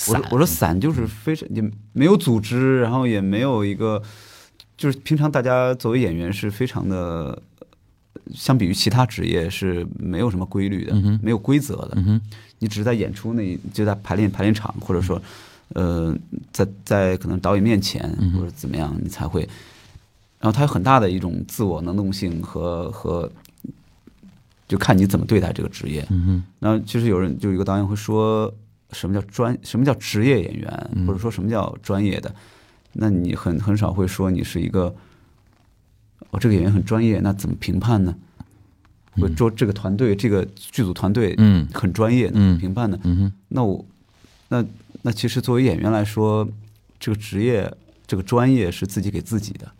[0.08, 1.62] 我说我说散就是非常也
[1.92, 4.02] 没有组织，然后也没有一个，
[4.76, 7.42] 就是平常大家作为演员是非常的，
[8.32, 11.98] 相比于其他职业是没有什么规律的，没有规则的。
[12.60, 15.20] 你只是在演出那就在排练排练场，或者说，
[15.74, 16.16] 呃，
[16.52, 18.00] 在在可能导演面前
[18.34, 19.46] 或者怎么样，你才会，
[20.40, 23.30] 然后他有很大的一种自我能动性和和，
[24.66, 26.04] 就看你怎么对待这个职业。
[26.10, 28.52] 嗯哼，然后其实有人就有一个导演会说，
[28.92, 32.34] 什么叫专，什么叫职业演员，嗯或者说什么叫专业的？
[32.94, 34.94] 那你很很少会说你是一个，
[36.30, 38.14] 哦，这个演员很专业，那怎么评判呢？
[39.16, 42.98] 或者说这个团队，这个剧组团队嗯很专业，那怎么评判呢？
[43.02, 43.84] 嗯哼，那我，
[44.48, 44.64] 那
[45.02, 46.48] 那其实作为演员来说，
[46.98, 47.70] 这个职业
[48.06, 49.70] 这个专业是自己给自己的，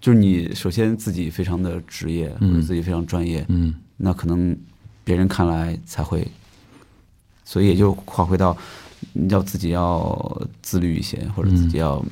[0.00, 3.74] 就是你首先自己非常的职业，或者嗯自己非常专业，嗯。
[3.96, 4.56] 那可能
[5.02, 6.26] 别人看来才会，
[7.44, 8.56] 所以也就划回到
[9.12, 12.04] 你要自己要自律一些，或者自己要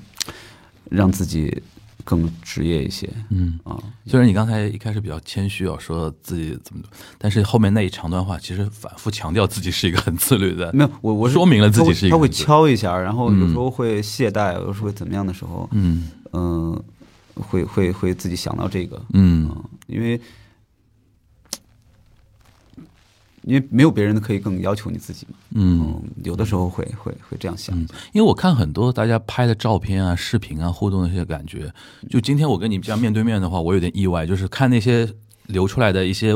[0.90, 1.62] 让自己
[2.02, 3.60] 更职业一些嗯。
[3.64, 3.78] 啊。
[4.06, 6.82] 虽然你刚才一开始比较谦虚啊，说自己怎么，
[7.18, 16.08] 但是后面那一长段话其实反复强调自己是一个很自律的，没有，我我是 说明了自己他会他会是一个很自律敲一下，然后有嗯时候会懈怠，有时候会怎么样的时候，嗯。
[16.36, 16.82] 嗯、
[17.34, 20.20] 会会会自己想到这个，嗯嗯，因为
[23.42, 25.80] 因为没有别人可以更要求你自己嘛，嗯。
[25.80, 27.78] 嗯，有的时候会会会这样想，
[28.12, 31.72] 因为我看很多大家拍的照片啊、视频啊、互动的那些感觉，
[32.08, 35.06] 就今天我跟你这样面对面的话，我有点意外，就是看那些
[35.48, 36.34] 流出来的一些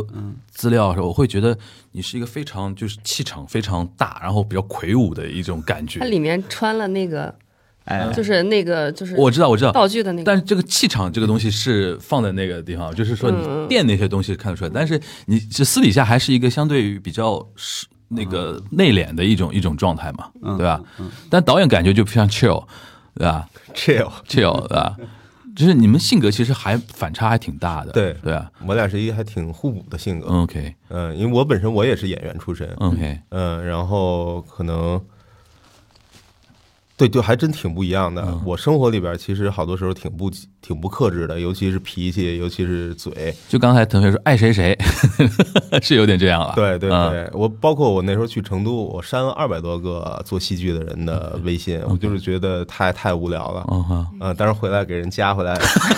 [0.50, 1.56] 资料的时候，我会觉得
[1.92, 6.04] 你是一个非常就是气场非常大，然后比较魁梧的一种感觉它。
[6.06, 7.34] 里面穿了那个，
[7.88, 20.80] 哎，就是那个就是我知道，我知道，道具的那个，但是这个气场这个东西是放在那个地方，就是说你垫那些东西看得出来，但是你是私底下还是一个相对于比较是那个内敛的一种一种状态嘛，对吧？
[21.28, 22.64] 但导演感觉就非常 chill，
[23.14, 24.96] 对吧 chill，？chill，对吧？
[25.56, 28.48] 就是你们性格其实还反差还挺大的，对对啊。
[28.64, 30.28] 我俩是一个还挺互补的性格。
[30.28, 35.00] OK 嗯，因为我本身我也是演员出身，OK，嗯，然后可能，
[36.98, 38.20] 对，就还真挺不一样的。
[38.22, 40.30] 嗯我生活里边其实好多时候挺不
[40.68, 43.34] 挺不克制的，尤其是脾气，尤其是嘴。
[43.48, 44.76] 就刚才腾飞说爱谁谁，
[45.80, 46.52] 是有点这样了。
[46.54, 53.64] 对对嗯对，我包括我那时候去成都，我删了二百多个做戏剧的人的微信，我就是觉得太太无聊了。
[53.70, 55.54] 嗯哼，嗯，但是回来给人加回来，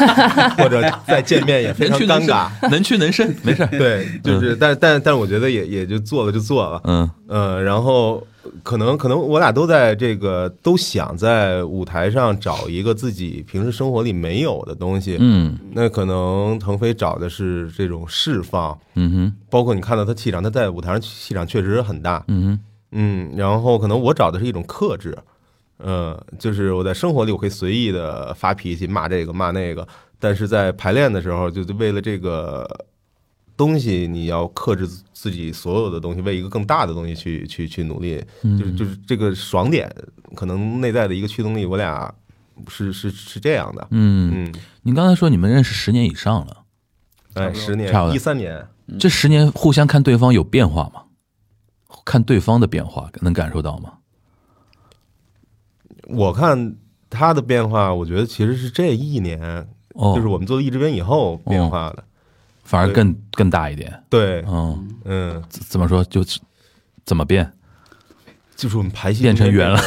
[0.57, 2.49] 或者再见面也非常尴尬。
[2.71, 3.66] 能屈能伸，没事。
[3.77, 6.81] 对，就是，但但但我觉得也也就做了就做了。
[6.85, 8.25] 嗯嗯，然后
[8.64, 15.16] 可能可能我俩都在这个都想在舞台上找一个自己平时生活里没有的东西。
[15.20, 15.58] 嗯。
[15.72, 19.36] 那可能腾飞找的是这种释放，嗯哼。
[19.48, 22.24] 包括你看到他气场，他在舞台上气场确实很大。
[22.28, 22.61] 嗯哼。
[22.92, 25.16] 嗯，然后可能我找的是一种克制，
[25.78, 29.86] 嗯，就是我在生活里我可以随意的发脾气，骂这个骂那个，
[30.18, 32.68] 但是在排练的时候，就是为了这个
[33.56, 38.20] 东西，你要克制自己所有的东西，为一个更大的东西去去去努力，
[38.58, 39.88] 就是就是这个爽点，
[40.34, 42.12] 可能内在的一个驱动力，我俩
[42.68, 44.46] 是是是这样的，嗯。
[44.46, 46.64] 嗯，你刚才说你们认识十年以上了，
[47.34, 48.66] 哎，十年差不多一三年，
[48.98, 51.04] 这十年互相看对方有变化吗？
[52.04, 53.94] 看对方的变化能感受到吗？
[56.08, 56.76] 我看
[57.08, 59.40] 他的变化，我觉得其实是这一年，
[59.94, 62.02] 哦，就是我们做了译制片以后变化的，
[62.64, 64.02] 反而更更大一点。
[64.08, 65.44] 对，嗯，嗯。
[65.48, 66.40] 怎怎么说就是
[67.04, 67.52] 怎么变？
[68.61, 69.80] 就是我们排戏变成圆了。
[69.80, 69.82] 了，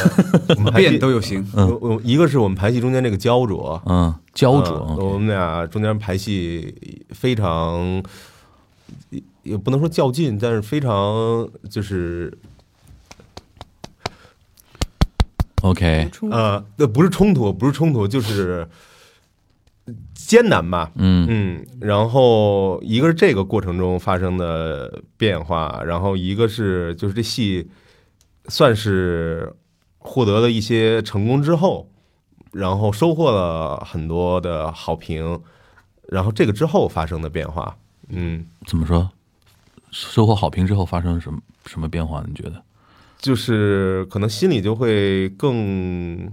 [0.58, 4.84] 我们排戏变都有型，我我一个是我们排戏中间这个焦灼，嗯，焦灼。
[4.90, 6.74] 嗯我们俩中间排戏
[7.10, 8.02] 非常，
[9.10, 12.36] 也也不能说较劲，但是非常就是
[15.62, 18.66] 嗯 OK，呃，那不是冲突，不是冲突，就是
[20.14, 20.90] 艰难吧。
[20.96, 21.26] 嗯。
[21.30, 27.68] 嗯，然后一个是这个过程中发生的变化，然后一个是就是这戏
[28.48, 29.54] 算是
[29.98, 31.90] 获得了一些成功之后，
[32.52, 35.40] 然后收获了很多的好评，
[36.08, 37.76] 然后这个之后发生的变化，
[38.08, 39.10] 嗯，怎么说？
[39.90, 42.24] 收获好评之后发生什么什么变化？
[42.26, 42.62] 你觉得？
[43.18, 46.30] 就是可能心里就会更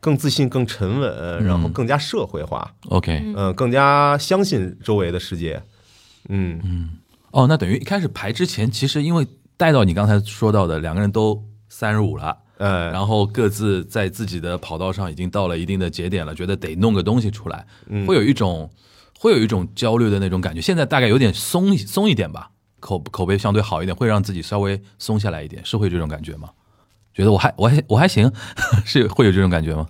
[0.00, 5.62] 更自信、更沉稳，然后更加社会化，OK，嗯、更加相信周围的世界，
[6.28, 6.60] 嗯。
[6.64, 6.90] 嗯。
[7.32, 9.26] 哦，那等于一开始排之前，其实因为
[9.56, 18.70] 带到你刚才说到的，两个人都三十五了，呃，然后各自在自己的跑道上已经到了一定的节点了，觉得得弄个东西出来，嗯会有一种
[19.18, 20.60] 会有一种焦虑的那种感觉。
[20.60, 22.50] 现在大概有点松松一点吧，
[22.80, 26.50] 口口碑相对好一点，会让自己稍微松下来一点，是会这种感觉吗？
[27.14, 28.32] 觉得我还我还我还行，
[28.84, 29.86] 是会有这种感觉吗？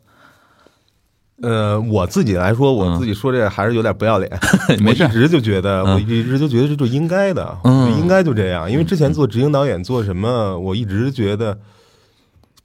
[1.43, 4.31] 呃，我自己来说，我嗯自己说这个还是有点不要脸。
[4.87, 8.71] 我一直就觉得，嗯我一直就觉得这就应该的，嗯就应该就这样。
[8.71, 11.59] 因为之前做执行导演做什么，我一直觉得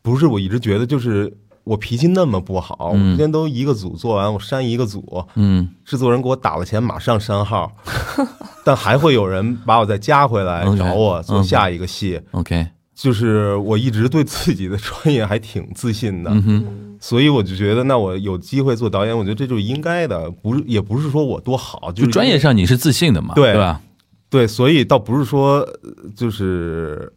[0.02, 2.92] 不是，我一直觉得就是我脾气那么不好。
[2.92, 7.72] 我嗯之前都一个组做完，我删一个组，嗯制作人给我打了钱，马上删号，
[8.64, 12.22] 但还会有人把我再加回来找我做下一个戏。
[12.32, 12.68] ，OK，
[13.02, 23.82] 就是我一直对自己的专业还挺自信的，嗯，所以我就觉得，那我有机会做导演，我觉得这就是应该的，不是也不是说我多好，就是专业上你是自信的嘛，对吧？
[24.30, 27.10] 对，所以倒不是说呃就是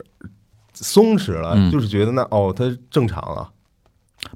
[0.73, 1.69] 松弛了，嗯。
[1.73, 3.51] 就是觉得那哦，它正常了，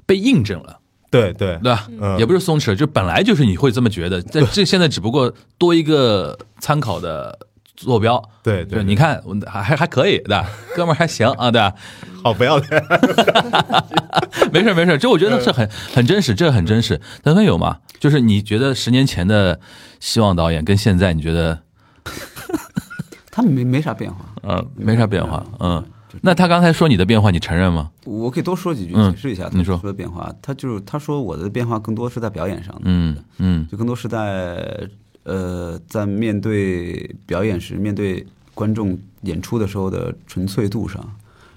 [0.05, 0.77] 被印证了，
[1.09, 1.71] 对对，对。
[1.71, 1.87] 吧？
[2.01, 2.19] 嗯。
[2.19, 7.39] 也不是松弛，就本来就是你会这么觉得，这 这现在只不过多一个参考的
[7.77, 8.21] 坐标。
[8.43, 10.37] 对对，就你看，我还还还可以，对？
[10.75, 11.61] 哥们儿还行啊，对？
[12.23, 12.83] 好不要脸，
[14.51, 16.99] 没事没事，这我觉得是很很真实，这很真实。
[17.23, 17.77] 腾飞有吗？
[17.99, 19.57] 就是你觉得十年前的
[19.99, 21.57] 希望导演跟现在，你觉得
[23.31, 24.17] 他没没啥变化。
[24.43, 25.45] 嗯没啥变化？
[25.59, 25.83] 嗯，
[26.21, 27.89] 那他刚才说你的变化，你承认吗？
[28.05, 30.33] 我可以多说几句嗯解释一下他你说说的变化。
[30.41, 34.87] 他就是他说我的变化更多是在表演上的，嗯嗯就更多是在
[35.27, 41.05] 呃在面对表演时，面对观众演出的时候的纯粹度上，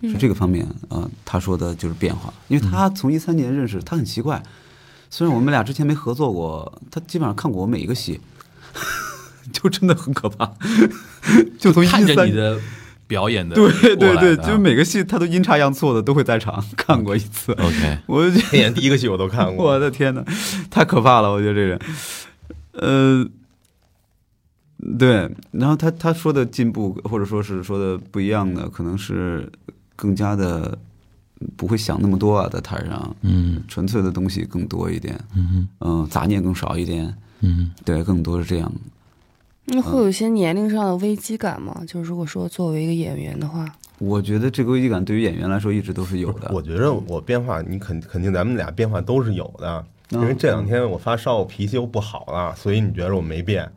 [0.03, 4.43] 是这个方面啊、呃他说的就是变化，因为他从一三年认识，他很奇怪，
[5.09, 8.21] 虽然我们俩之前没合作过，他基本上看过我每一个戏，
[9.53, 10.53] 就真的很可怕，
[11.59, 12.59] 就从一看着你的
[13.07, 20.25] 表演的对对对，就每个戏他都阴差阳错的都会在场 看过一次，OK，我就觉得今年第一个戏我都看过，我的天哪，
[20.69, 21.31] 太可怕了！
[21.31, 21.81] 我觉得这人，
[22.73, 23.27] 呃，
[24.99, 29.51] 对，然后他他说的进步，或者说是说的不一样的，可能是
[29.95, 30.77] 更加的
[31.57, 33.63] 不会想那么多啊，在台上，嗯。
[33.69, 38.73] 纯粹的东西更多一点，嗯嗯、杂念更少一点，嗯对，更多是这样。
[39.67, 41.83] 那会有一些年龄上的危机感吗？
[41.87, 46.51] 就是如果说作为一个演员的话，我觉得这个危机感对于演员来说一直都是有的。
[46.53, 53.71] 我觉得我变化，你肯肯定咱们俩变化都是有的，因为嗯这两天我发烧，我脾气又不好了，所以你觉得我没变？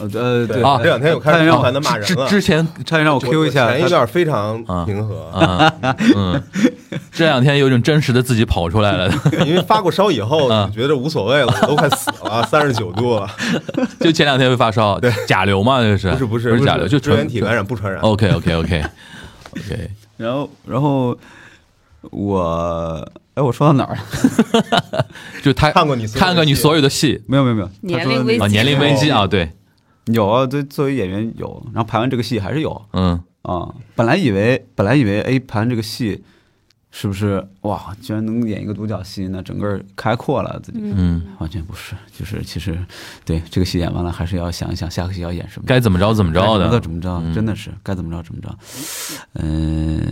[0.00, 2.26] 呃呃，对，啊这两天有开始频繁的骂人了。
[2.28, 5.72] 之之前差点让我 Q 一下前一段非常啊平和，啊。
[6.16, 6.42] 嗯，
[7.12, 9.12] 这两天有一种真实的自己跑出来了，
[9.46, 13.28] 因为发过烧以后，啊你觉得无所谓了，都快死了， 三十九度了。
[14.00, 15.12] 就前两天会发烧， 对。
[15.26, 16.10] 甲流嘛，这是？
[16.12, 18.00] 不是不是不是甲流，就纯支原体感染不传染。
[18.00, 18.82] OK OK OK
[19.56, 21.16] OK，然后然后
[22.10, 25.04] 我哎，我说到哪儿了？
[25.42, 27.22] 就他看过你看过你所有的戏。
[27.26, 29.50] 没有没有没有，年龄危机啊，年龄危机啊，对，
[30.06, 33.74] 有啊，对，作为演员有，然后排完这个戏还是有嗯啊。
[33.94, 36.24] 本来以为本来以为哎，排完这个戏
[36.90, 40.80] 是不是哇，居然能演一个独角戏，那整个开阔了自己。
[40.82, 42.76] 嗯，完全不是，就是其实
[43.24, 45.64] 对这个戏演完了，还是要想一想下个戏要演什么。
[45.68, 48.58] 该怎么着怎么着该怎么着的，怎么着，嗯真的是该怎么着怎么着。
[49.34, 50.02] 嗯、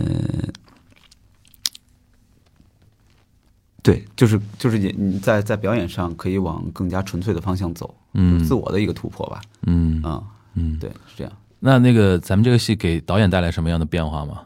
[3.83, 9.41] 对，就是就是演你在在表演上可以往更加纯粹的方向走，嗯自我的一个突破吧。
[9.67, 10.23] 嗯啊、
[10.55, 11.33] 嗯，对，是这样。
[11.59, 14.41] 那那个咱们这个戏给导演带来什么样的变化吗？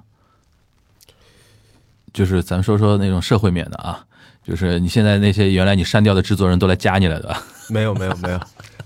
[2.12, 4.06] 就是咱们说说那种社会面的啊，
[4.44, 7.36] 就是你现在那些原来你删掉的制作人都来加你来的，
[7.70, 8.40] 没有没有没有。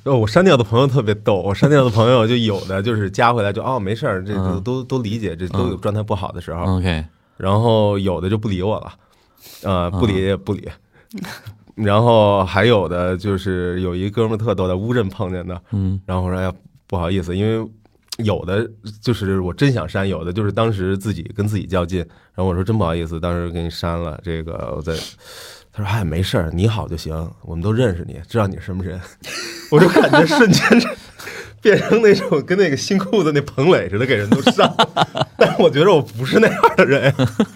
[0.04, 6.78] 哦，我删掉的朋友特别逗，我删掉的朋友就有的就是加回来就哦没事儿，这都嗯都都理解，这都有状态不好的时候。
[6.78, 7.04] OK，
[7.36, 8.94] 然后有的就不理我了，
[9.64, 10.70] 呃，不理也不理。
[11.78, 16.54] 然后还有的就是有一哥们儿特逗，在乌镇碰见的，嗯然后我说哎呀
[16.88, 17.70] 不好意思，因为
[18.18, 18.70] 有的
[19.02, 22.00] 就是我真想删，有的就是当时自己跟自己较劲，
[22.34, 24.94] 然后我说真不好意思，当时给你删了这个，我在。
[25.80, 27.14] 他说：“哎，没事儿，你好就行，
[27.44, 29.00] 我们都认识你，知道你是什么人。
[29.70, 30.64] ”我就感觉瞬间
[31.68, 34.74] 变成那种跟那个新裤子那彭磊似的，给人都上。
[35.38, 37.14] 但是我觉得我不是那样的人，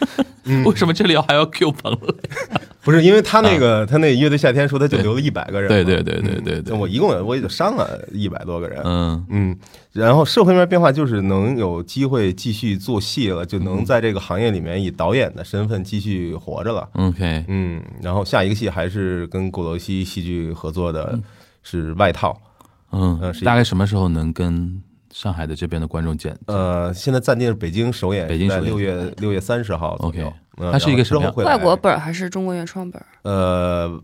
[0.65, 2.13] 为什么这里要还要 Q 彭磊？
[2.83, 6.75] 不是因为他那个他那乐队夏天说他就留了一百个人，对对对对对对。
[6.75, 6.79] 嗯。
[6.79, 9.25] 我一共我也就伤了一百多个人，嗯。
[9.29, 9.57] 嗯，
[9.93, 16.89] 然后社会面变化就是能有机会继续做戏了，就能在这个行业里面以导演的身份继续活着了。
[16.93, 21.17] ，OK，嗯，然后下一个戏还是跟鼓楼西戏剧合作的，
[21.63, 22.35] 是外套。
[22.43, 22.50] 嗯
[22.91, 24.81] 呃，是大概什么时候能跟
[25.11, 26.37] 上海的这边的观众见？
[26.45, 33.03] 呃，现在暂定是北京首演，北京首演六月六月三十号左右 OK，嗯它是一个什么外国本还是中国原创本？
[33.23, 34.01] 呃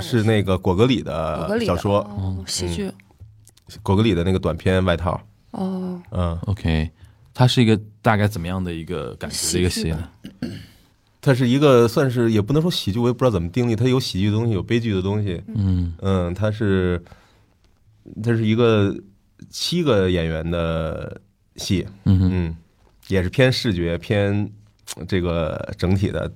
[0.00, 2.90] 是那个果戈里的小说，哦喜剧
[3.82, 5.20] 果戈里的那个短篇外套。
[5.52, 6.90] 哦，嗯，OK，
[7.32, 10.08] 它是一个大概怎么样的一个感觉的一个戏呢？
[11.20, 15.40] 它是一个算是也不能说喜剧，我也不知道怎么定义，它有喜剧的东西，有悲剧的东西。
[15.54, 17.00] 嗯嗯，它是
[18.22, 18.94] 它是一个
[19.50, 21.20] 七个演员的
[21.56, 22.56] 戏，嗯嗯，
[23.08, 24.50] 也是偏视觉偏
[24.96, 26.30] 呃这个整体的。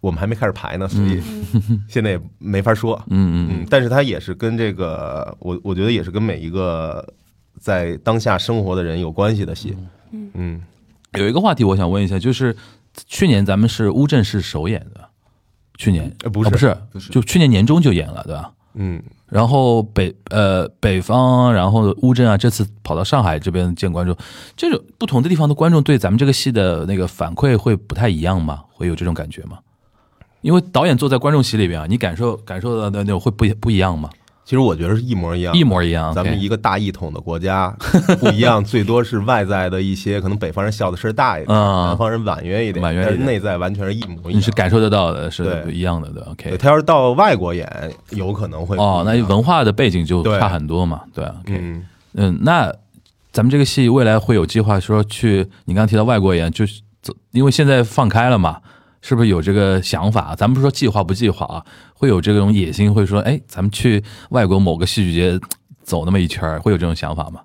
[0.00, 1.22] 我们还没开始排呢，所以
[1.88, 3.00] 现在也没法说。
[3.08, 7.06] 嗯嗯嗯，但是它也是跟这个，我我觉得也是跟每一个
[7.60, 9.76] 在当下生活的人有关系的戏。
[10.10, 10.28] 嗯。
[10.34, 10.62] 嗯，
[11.12, 12.56] 有一个话题我想问一下，就是
[13.06, 15.08] 去年咱们是乌镇是首演的，
[15.78, 16.12] 去年。
[16.24, 16.48] 呃不是。
[16.48, 17.12] 哦不是不是。
[17.12, 18.52] 就去年年中就演了，对吧？
[18.74, 19.00] 嗯，
[19.32, 24.14] 然后北呃北方，然后乌镇啊，这次跑到上海这边见观众，
[24.54, 28.62] 这种不同的地方的观众对咱们这个戏的那个反馈会不太一样吗？
[28.74, 29.58] 会有这种感觉吗？
[30.42, 34.10] 因为导演坐在观众席里边啊，你感受感受到的那种会不不一样吗？
[34.44, 36.12] 其实我觉得是一模一样，一模一样。
[36.12, 37.68] 咱们一个大一统的国家
[38.18, 44.34] 不一样，最多是外在的一些，可能北方人笑的声儿大一点，嗯南方人婉约一点，婉约一点但是内在完全是一模一样。
[44.34, 46.56] 你是感受得到的，是不一样的，对对，OK。
[46.58, 47.68] 他要是到外国演，
[48.10, 51.58] 有可能会哦，那文化的背景就差很多嘛，对，OK。
[51.58, 52.72] 嗯，嗯，那
[53.30, 56.82] 咱们这个戏未来会有计划说去，你刚刚提到外国演，就是，
[57.30, 58.58] 因为现在放开了嘛，
[59.02, 60.34] 是不是有这个想法？
[60.34, 65.38] 咱们不是说计划不计划啊，会有这种野心，会说，哎，咱们去外国某个戏剧节
[65.82, 67.40] 走那么一圈儿，会有这种想法吗？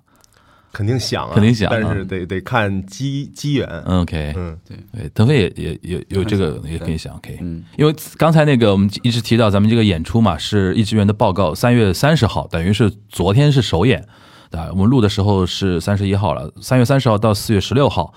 [0.70, 3.66] 肯定想啊，肯定想啊但是得得看机机缘。
[3.86, 4.56] 嗯，OK，嗯，
[4.92, 14.06] 对，腾飞也也也有这个也可以想，OK，嗯，因为刚才那个我们一直提到咱们这个演出嘛，是一志源的报告，三月三十号，等于是昨天是首演，
[14.50, 14.68] 对吧？
[14.70, 18.12] 我们录的时候是三十一号了，三月三十号到四月十六号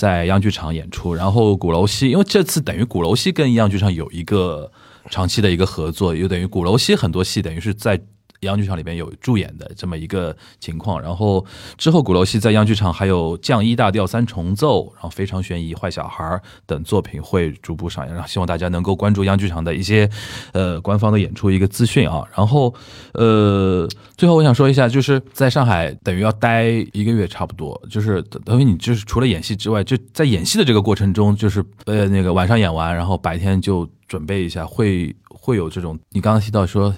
[0.00, 4.72] 在央剧场演出，然后鼓楼西，因为这次等于鼓楼西跟央剧场有一个
[5.10, 8.00] 长期的一个合作，又等于鼓楼西很多戏等于是在。
[8.40, 11.44] 央剧场里边有助演的这么一个情况，然后
[11.76, 16.24] 之后鼓楼西在央剧场还有《降一大调三重奏》，然后《非常悬疑》《坏小孩》
[16.66, 20.08] 等作品会逐步上演，然后希望大家能够关注央剧场的一些
[20.52, 22.24] 呃官方的演出一个资讯啊。
[22.34, 22.74] 然后
[23.12, 23.86] 呃，
[24.16, 36.94] 最后我想说一下，就是在上海等于要待一个月差不多，就是等于你就是除了演戏之外，就在演戏的这个过程中，就是呃那个晚上演完，然后白天就准备一下，会会有这种你刚刚提到说。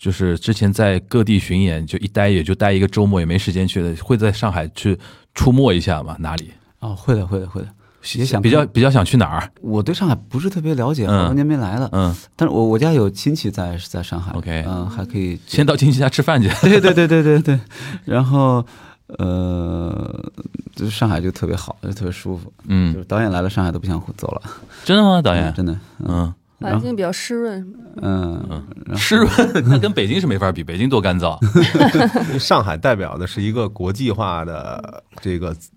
[0.00, 4.98] 就是之前在各地巡演，就一待也就待一个周末，也没时间去的，会在上海去
[5.34, 6.16] 出没一下吗？
[6.18, 6.50] 哪里？
[6.78, 7.68] 哦，会的，会的，会的。
[8.14, 9.52] 也想比较比较想去哪儿？
[9.60, 11.86] 我对上海不是特别了解，嗯好多年没来了。
[11.92, 15.38] 嗯，但是我我家有亲戚在在上海 OK 嗯，还可以。
[15.46, 16.48] 先到亲戚家吃饭去。
[16.66, 17.60] 对对对对对对，
[18.06, 18.64] 然后
[19.18, 20.32] 呃，
[20.74, 22.50] 就是上海就特别好，就特别舒服。
[22.68, 24.42] 嗯就嗯，是导演来了，上海都不想走了。
[24.82, 25.52] 真的吗，导演？
[25.52, 28.64] 真的，嗯，环境比较湿润，嗯，
[28.96, 29.28] 湿润，
[29.66, 31.38] 那跟北京是没法比，北京多干燥。
[32.38, 35.70] 上海代表的是一个国际化的这个资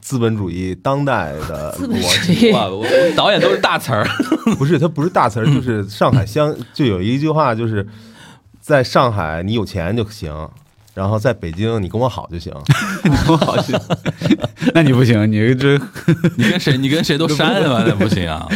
[0.00, 4.06] 资本主义当代的 资本逻主义哇，我导演都是大词儿。
[4.56, 7.86] 不是，它不是大词儿，就是上海相就有一句话，就是
[8.60, 10.32] 在上海你有钱就行，
[10.96, 12.50] 然后在北京你跟我好就行。
[13.28, 13.78] 我好行，
[14.74, 15.78] 那你不行，你这
[16.38, 16.78] 你跟谁？
[16.78, 17.84] 你跟谁都删了吗？
[17.86, 18.48] 那不行啊。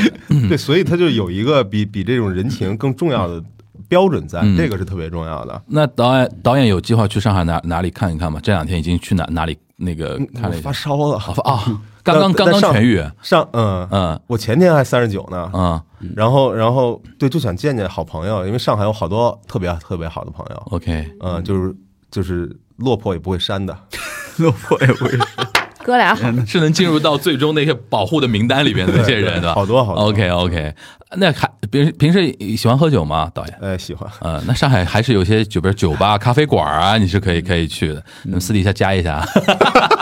[0.48, 3.42] 对，所以他就有一个比比这种人情更重要的
[3.88, 5.60] 标准在，嗯这个是特别重要的。
[5.66, 8.40] 那导演导演有计划去上海哪哪里看一看吗？
[8.42, 10.56] 这两天已经去哪哪里那个看了一下。
[10.56, 13.04] 我发烧了，啊啊，刚刚刚刚痊愈。
[13.22, 15.78] 上嗯嗯我前天还三十九呢，嗯
[16.16, 21.06] 然后然后对，就想见见好朋友，因为上海有好多特别特别好的朋友，，OK。
[21.20, 21.74] 嗯，就是
[22.10, 23.76] 就是落魄也不会删的。
[24.38, 25.26] 落魄也不会删。
[25.82, 29.54] 哥俩好，是能进入到最终那些保护的名单里边的那些人，对吧？
[29.54, 30.74] 好多好多 OK OK，
[31.16, 33.30] 那还平平时喜欢喝酒吗？
[33.34, 33.58] 导演？
[33.62, 34.08] 哎，喜欢。
[34.20, 38.04] 呃，那上海还是有些酒，比如酒吧、咖啡馆啊，你是可以可以去的。
[38.24, 39.26] 你们私底下加一下，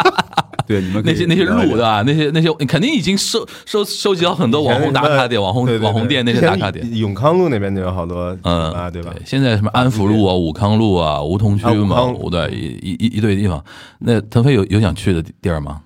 [0.69, 2.03] 对，你们那些那些路对吧？
[2.07, 6.87] 那些那些，你肯定已经收收收集到很多网红打卡点、网红网红店那些打卡点。
[6.97, 9.15] 永康路那边就有好多嗯啊，对吧？
[9.25, 13.65] 现在什么安福路啊、武康路啊、梧桐区嘛，啊武康对，一一一一堆地方。
[14.01, 15.81] 那腾飞有有想去的地儿吗？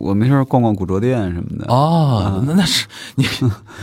[0.00, 1.66] 我没事儿逛逛古着店什么的。
[1.72, 3.24] 哦，那那是你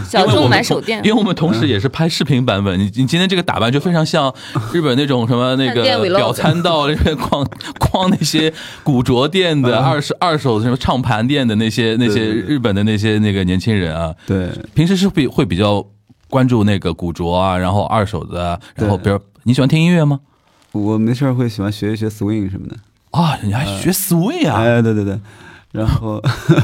[0.07, 2.77] 小众因为我们买手店因为我们同时也是拍视频版本。
[2.79, 4.33] 你你今天这个打扮就非常像
[4.71, 5.83] 日本那种什么 那个
[6.15, 7.45] 表参道 那边逛
[7.79, 14.13] 逛那些古着店的二手二手什么唱盘店的那些那些日本的那些那个年轻人啊。
[14.25, 15.85] 对，平时是比会比较
[16.29, 20.19] 关注那个古着啊，然后二手的啊，然后比如你喜欢听音乐吗？
[20.71, 22.75] 我没事儿会喜欢学一学 swing 什么的。
[23.11, 24.59] 啊，你还学 swing 啊？
[24.59, 25.19] 哎，对对对，
[25.73, 26.21] 然后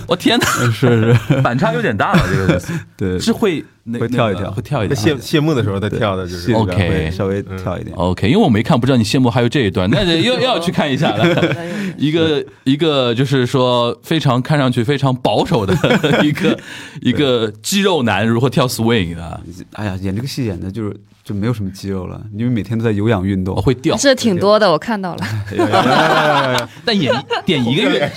[0.08, 2.62] 我天哪， 是是，反差有点大了，这个
[2.96, 5.18] 对，是会那会跳一跳会跳一跳谢。
[5.18, 7.96] 谢幕的时候再跳的就是 OK 稍微跳一点。
[7.96, 11.56] OK，因为我没看，不知道你谢幕还有这一段，那就又 又要去看一下了。
[11.98, 15.74] 一个一个就是说非常看上去非常保守的
[16.24, 16.60] 一个
[17.02, 19.40] 一个肌肉男如何跳 swing 啊，
[19.74, 23.56] 哎呀，演这个戏演的就是就没有什么肌肉了，因为每天都在有氧运动。
[23.56, 26.70] 会掉，这挺多的，我看到了。
[26.86, 27.14] 但演
[27.46, 28.12] 点一个月，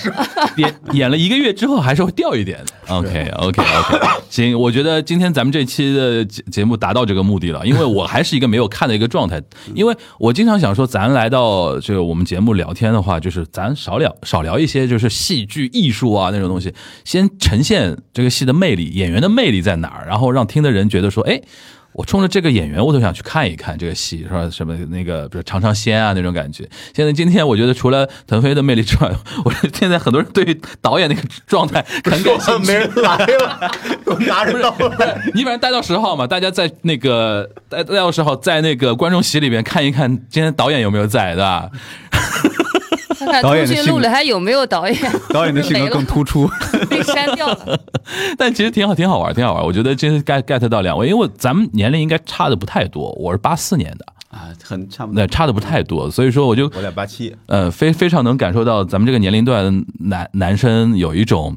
[0.55, 2.95] 演演了一个月之后还是会掉一点的。
[2.95, 9.41] OK OK OK，行，我觉得今天咱们这期的节节目达到这个目的了，因为我还是一个没有看的一个状态，
[9.73, 21.41] 因为我经常想说，咱来到这个我们节目聊天的话，就是咱少聊少聊一些就是戏剧艺术啊那种东西，先呈现这个戏的魅力，演员的魅力在哪儿，然后让听的人觉得说，哎。
[21.93, 24.49] 我冲着这个演员，我都想去看一看这个戏，是吧？
[24.49, 26.67] 什么那个，比如尝尝鲜啊那种感觉。
[26.93, 29.11] 现在今天，我觉得除了腾飞的魅力之外，
[29.45, 32.65] 我现在很多人对于导演那个状态很感兴趣。
[32.65, 33.71] 没人来了，
[34.05, 35.21] 我拿着刀来。
[35.33, 41.69] 你反正待到十号嘛，大家在那个待待到十号，在那个观众席里边看一看，今天导演有没有在，对吧？
[43.13, 44.97] 看看通导演的录里还有没有导演？
[45.29, 46.49] 导演的性格更突出。
[46.89, 47.79] 被删掉了。
[48.37, 49.63] 但其实挺好，挺好玩，挺好玩。
[49.63, 55.21] 我觉得今天 get get 到两位，因为咱们年龄应该差的不太多，我是八四年的，啊，很差不多。
[55.21, 61.55] 那差的不太多，所以说我就我俩八七，呃，非非常能感受到咱们这个年龄段的男男生有一种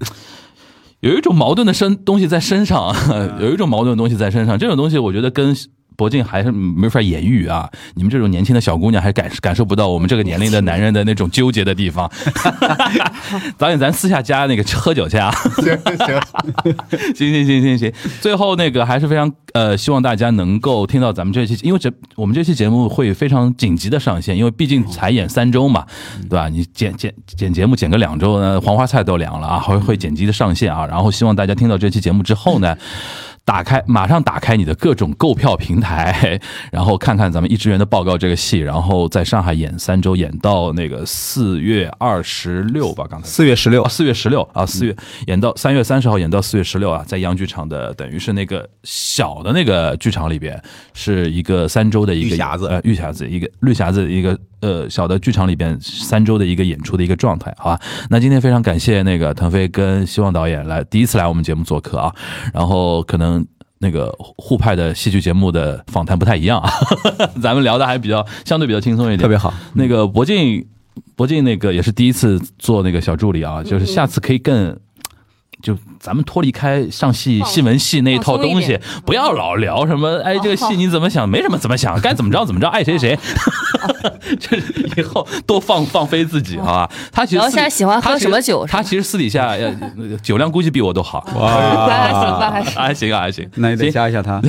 [1.00, 2.94] 有一种矛盾的身东西在身上，
[3.40, 4.58] 有一种矛盾的东西在身上。
[4.58, 5.54] 这种东西，我觉得跟
[5.96, 7.68] 博静还是没法言喻啊。
[7.94, 12.10] 你们这种年轻的小姑娘还感感受不到我们这个年龄的男人的那种纠结的地方。
[13.58, 15.30] 导演，咱私下加那个喝酒去啊。
[15.56, 15.64] 行
[15.96, 16.20] 行，
[17.14, 25.86] 行行 行行行，最后那个还是非常呃，希望大家能够听到咱们这期，因为这我们这期节目会非常紧急的上线，因为毕竟才演三周嘛，
[26.28, 26.48] 对吧？
[26.48, 32.76] 你剪剪剪节目剪个两周呢，黄花菜都凉了啊，会会剪辑的上线啊，然后希望大家听到这期节目之后呢。
[33.46, 36.38] 打开，马上打开你的各种购票平台，
[36.72, 44.94] 然后看看咱们一支员的报告这个戏，然后在上海演三周，演到那个四月二十六吧，刚才四月十六哦，，四月十六啊，四月
[45.28, 50.60] 演到三月三十号，演到四月十六啊，在央剧场的等于是那个小的那个剧场里边，
[50.92, 57.80] 是一个三周的一个绿匣子呃，绿匣子一个绿匣子一个呃小的剧场里边三周的一个演出的一个状态，好吧？
[58.10, 62.12] 那今天非常感谢那个腾飞跟希望导演来第一次来我们节目做客啊，
[62.52, 63.35] 然后可能。
[63.78, 66.70] 那个互派的戏剧节目的访谈不太一样啊，
[67.42, 69.52] 咱们聊的还比较相对比较轻松一点，特别好。
[69.74, 70.66] 那个博进，
[71.14, 74.78] 博进那个也是第一次做那个小助理啊，就是下次可以更。
[75.66, 81.28] 就咱们脱离开上戏放戏文戏那一套东西不要老聊什么哎这个戏你怎么想？
[81.28, 83.18] 没什么怎么想，该怎么着怎么着，爱谁谁。
[84.38, 86.90] 就是以后多放放飞自己，好吧？
[87.10, 89.74] 他其实私然后现在喜欢喝什么酒他其实私底下呃
[90.22, 91.26] 酒量估计比我都好。
[91.34, 92.74] 哇还行吧，还 行。
[92.76, 93.50] 还行啊，还行。
[93.56, 94.40] 那你得加一下他。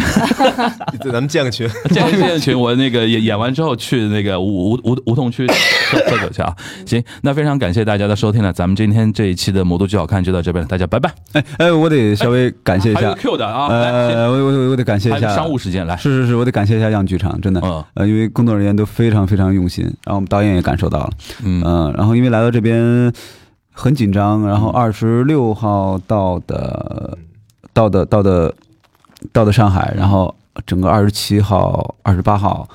[1.11, 6.53] 咱们建个群，建个建个群，我那个演演完之后去那个梧梧梧梧桐区喝喝酒去啊。
[6.85, 11.06] 行，那非常感谢大家的收听了，咱们今天这一期的《魔都剧好看》就到这边了，大家拜拜。
[11.33, 15.35] 哎哎，我得稍微感谢一下，Q 的啊，呃，我我我得感谢一下。
[15.35, 15.95] 商务时间来。
[15.97, 17.83] 是是是，我得感谢一下样剧场，真的，嗯。
[17.95, 21.09] 呃，因为工作人员都非常非常用心，然后我们导演也感受到了，
[21.43, 21.63] 嗯。
[21.65, 23.11] 嗯、然后因为来到这边
[23.71, 27.17] 很紧张，然后二十六号到的，
[27.73, 28.53] 到的到的
[29.31, 30.33] 到的上海，然后
[30.65, 32.67] 整个二十七号、二十八号、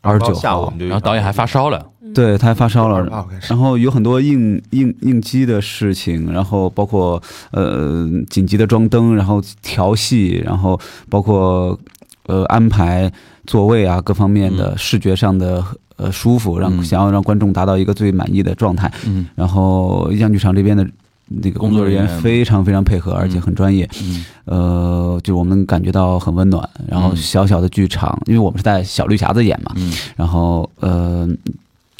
[0.00, 1.84] 二十九号然后导演还发烧了，
[2.16, 11.78] 对他还发烧了，28号开始然后有很多应应应激的事情，然后包括呃紧急的装灯，然后调戏，然后包括
[12.24, 13.12] 呃安排
[13.46, 15.62] 座位啊各方面的视觉上的
[15.96, 16.82] 呃舒服，让嗯。
[16.82, 18.90] 想要让观众达到一个最满意的状态。
[19.04, 20.86] 嗯然后样剧场这边的
[21.28, 23.86] 那个工作人员非常非常配合，而且很专业。
[24.02, 24.24] 嗯。
[24.46, 26.66] 呃，就我们感觉到很温暖。
[26.88, 27.16] 然后嗯。
[27.16, 29.92] 小小的剧场，因为我们是在小绿匣子演嘛，嗯。
[30.16, 31.28] 然后呃，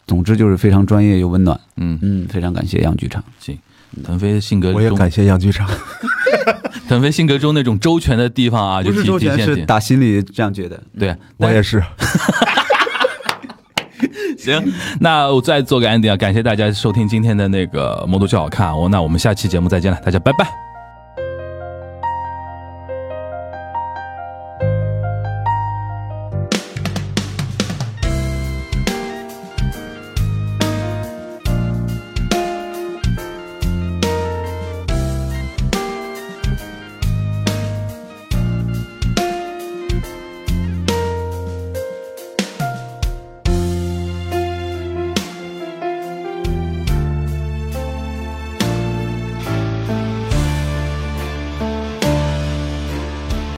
[0.07, 1.59] 总之就是非常专业又温暖。
[1.77, 3.23] 嗯，嗯，非常感谢杨剧场。
[3.39, 3.59] 行。
[4.05, 5.67] 腾飞性格中，我也感谢杨剧场。
[6.87, 10.79] 腾飞性格中那种周全的地方啊，就是周全，是体现打心里这样觉得。
[10.99, 11.83] 对，我也是，
[14.37, 14.63] 行，
[15.01, 20.76] 那我再做个 ending 啊，感谢大家收听今天的那个《魔都就好看》，我那我们下期节目再见了，大家拜拜。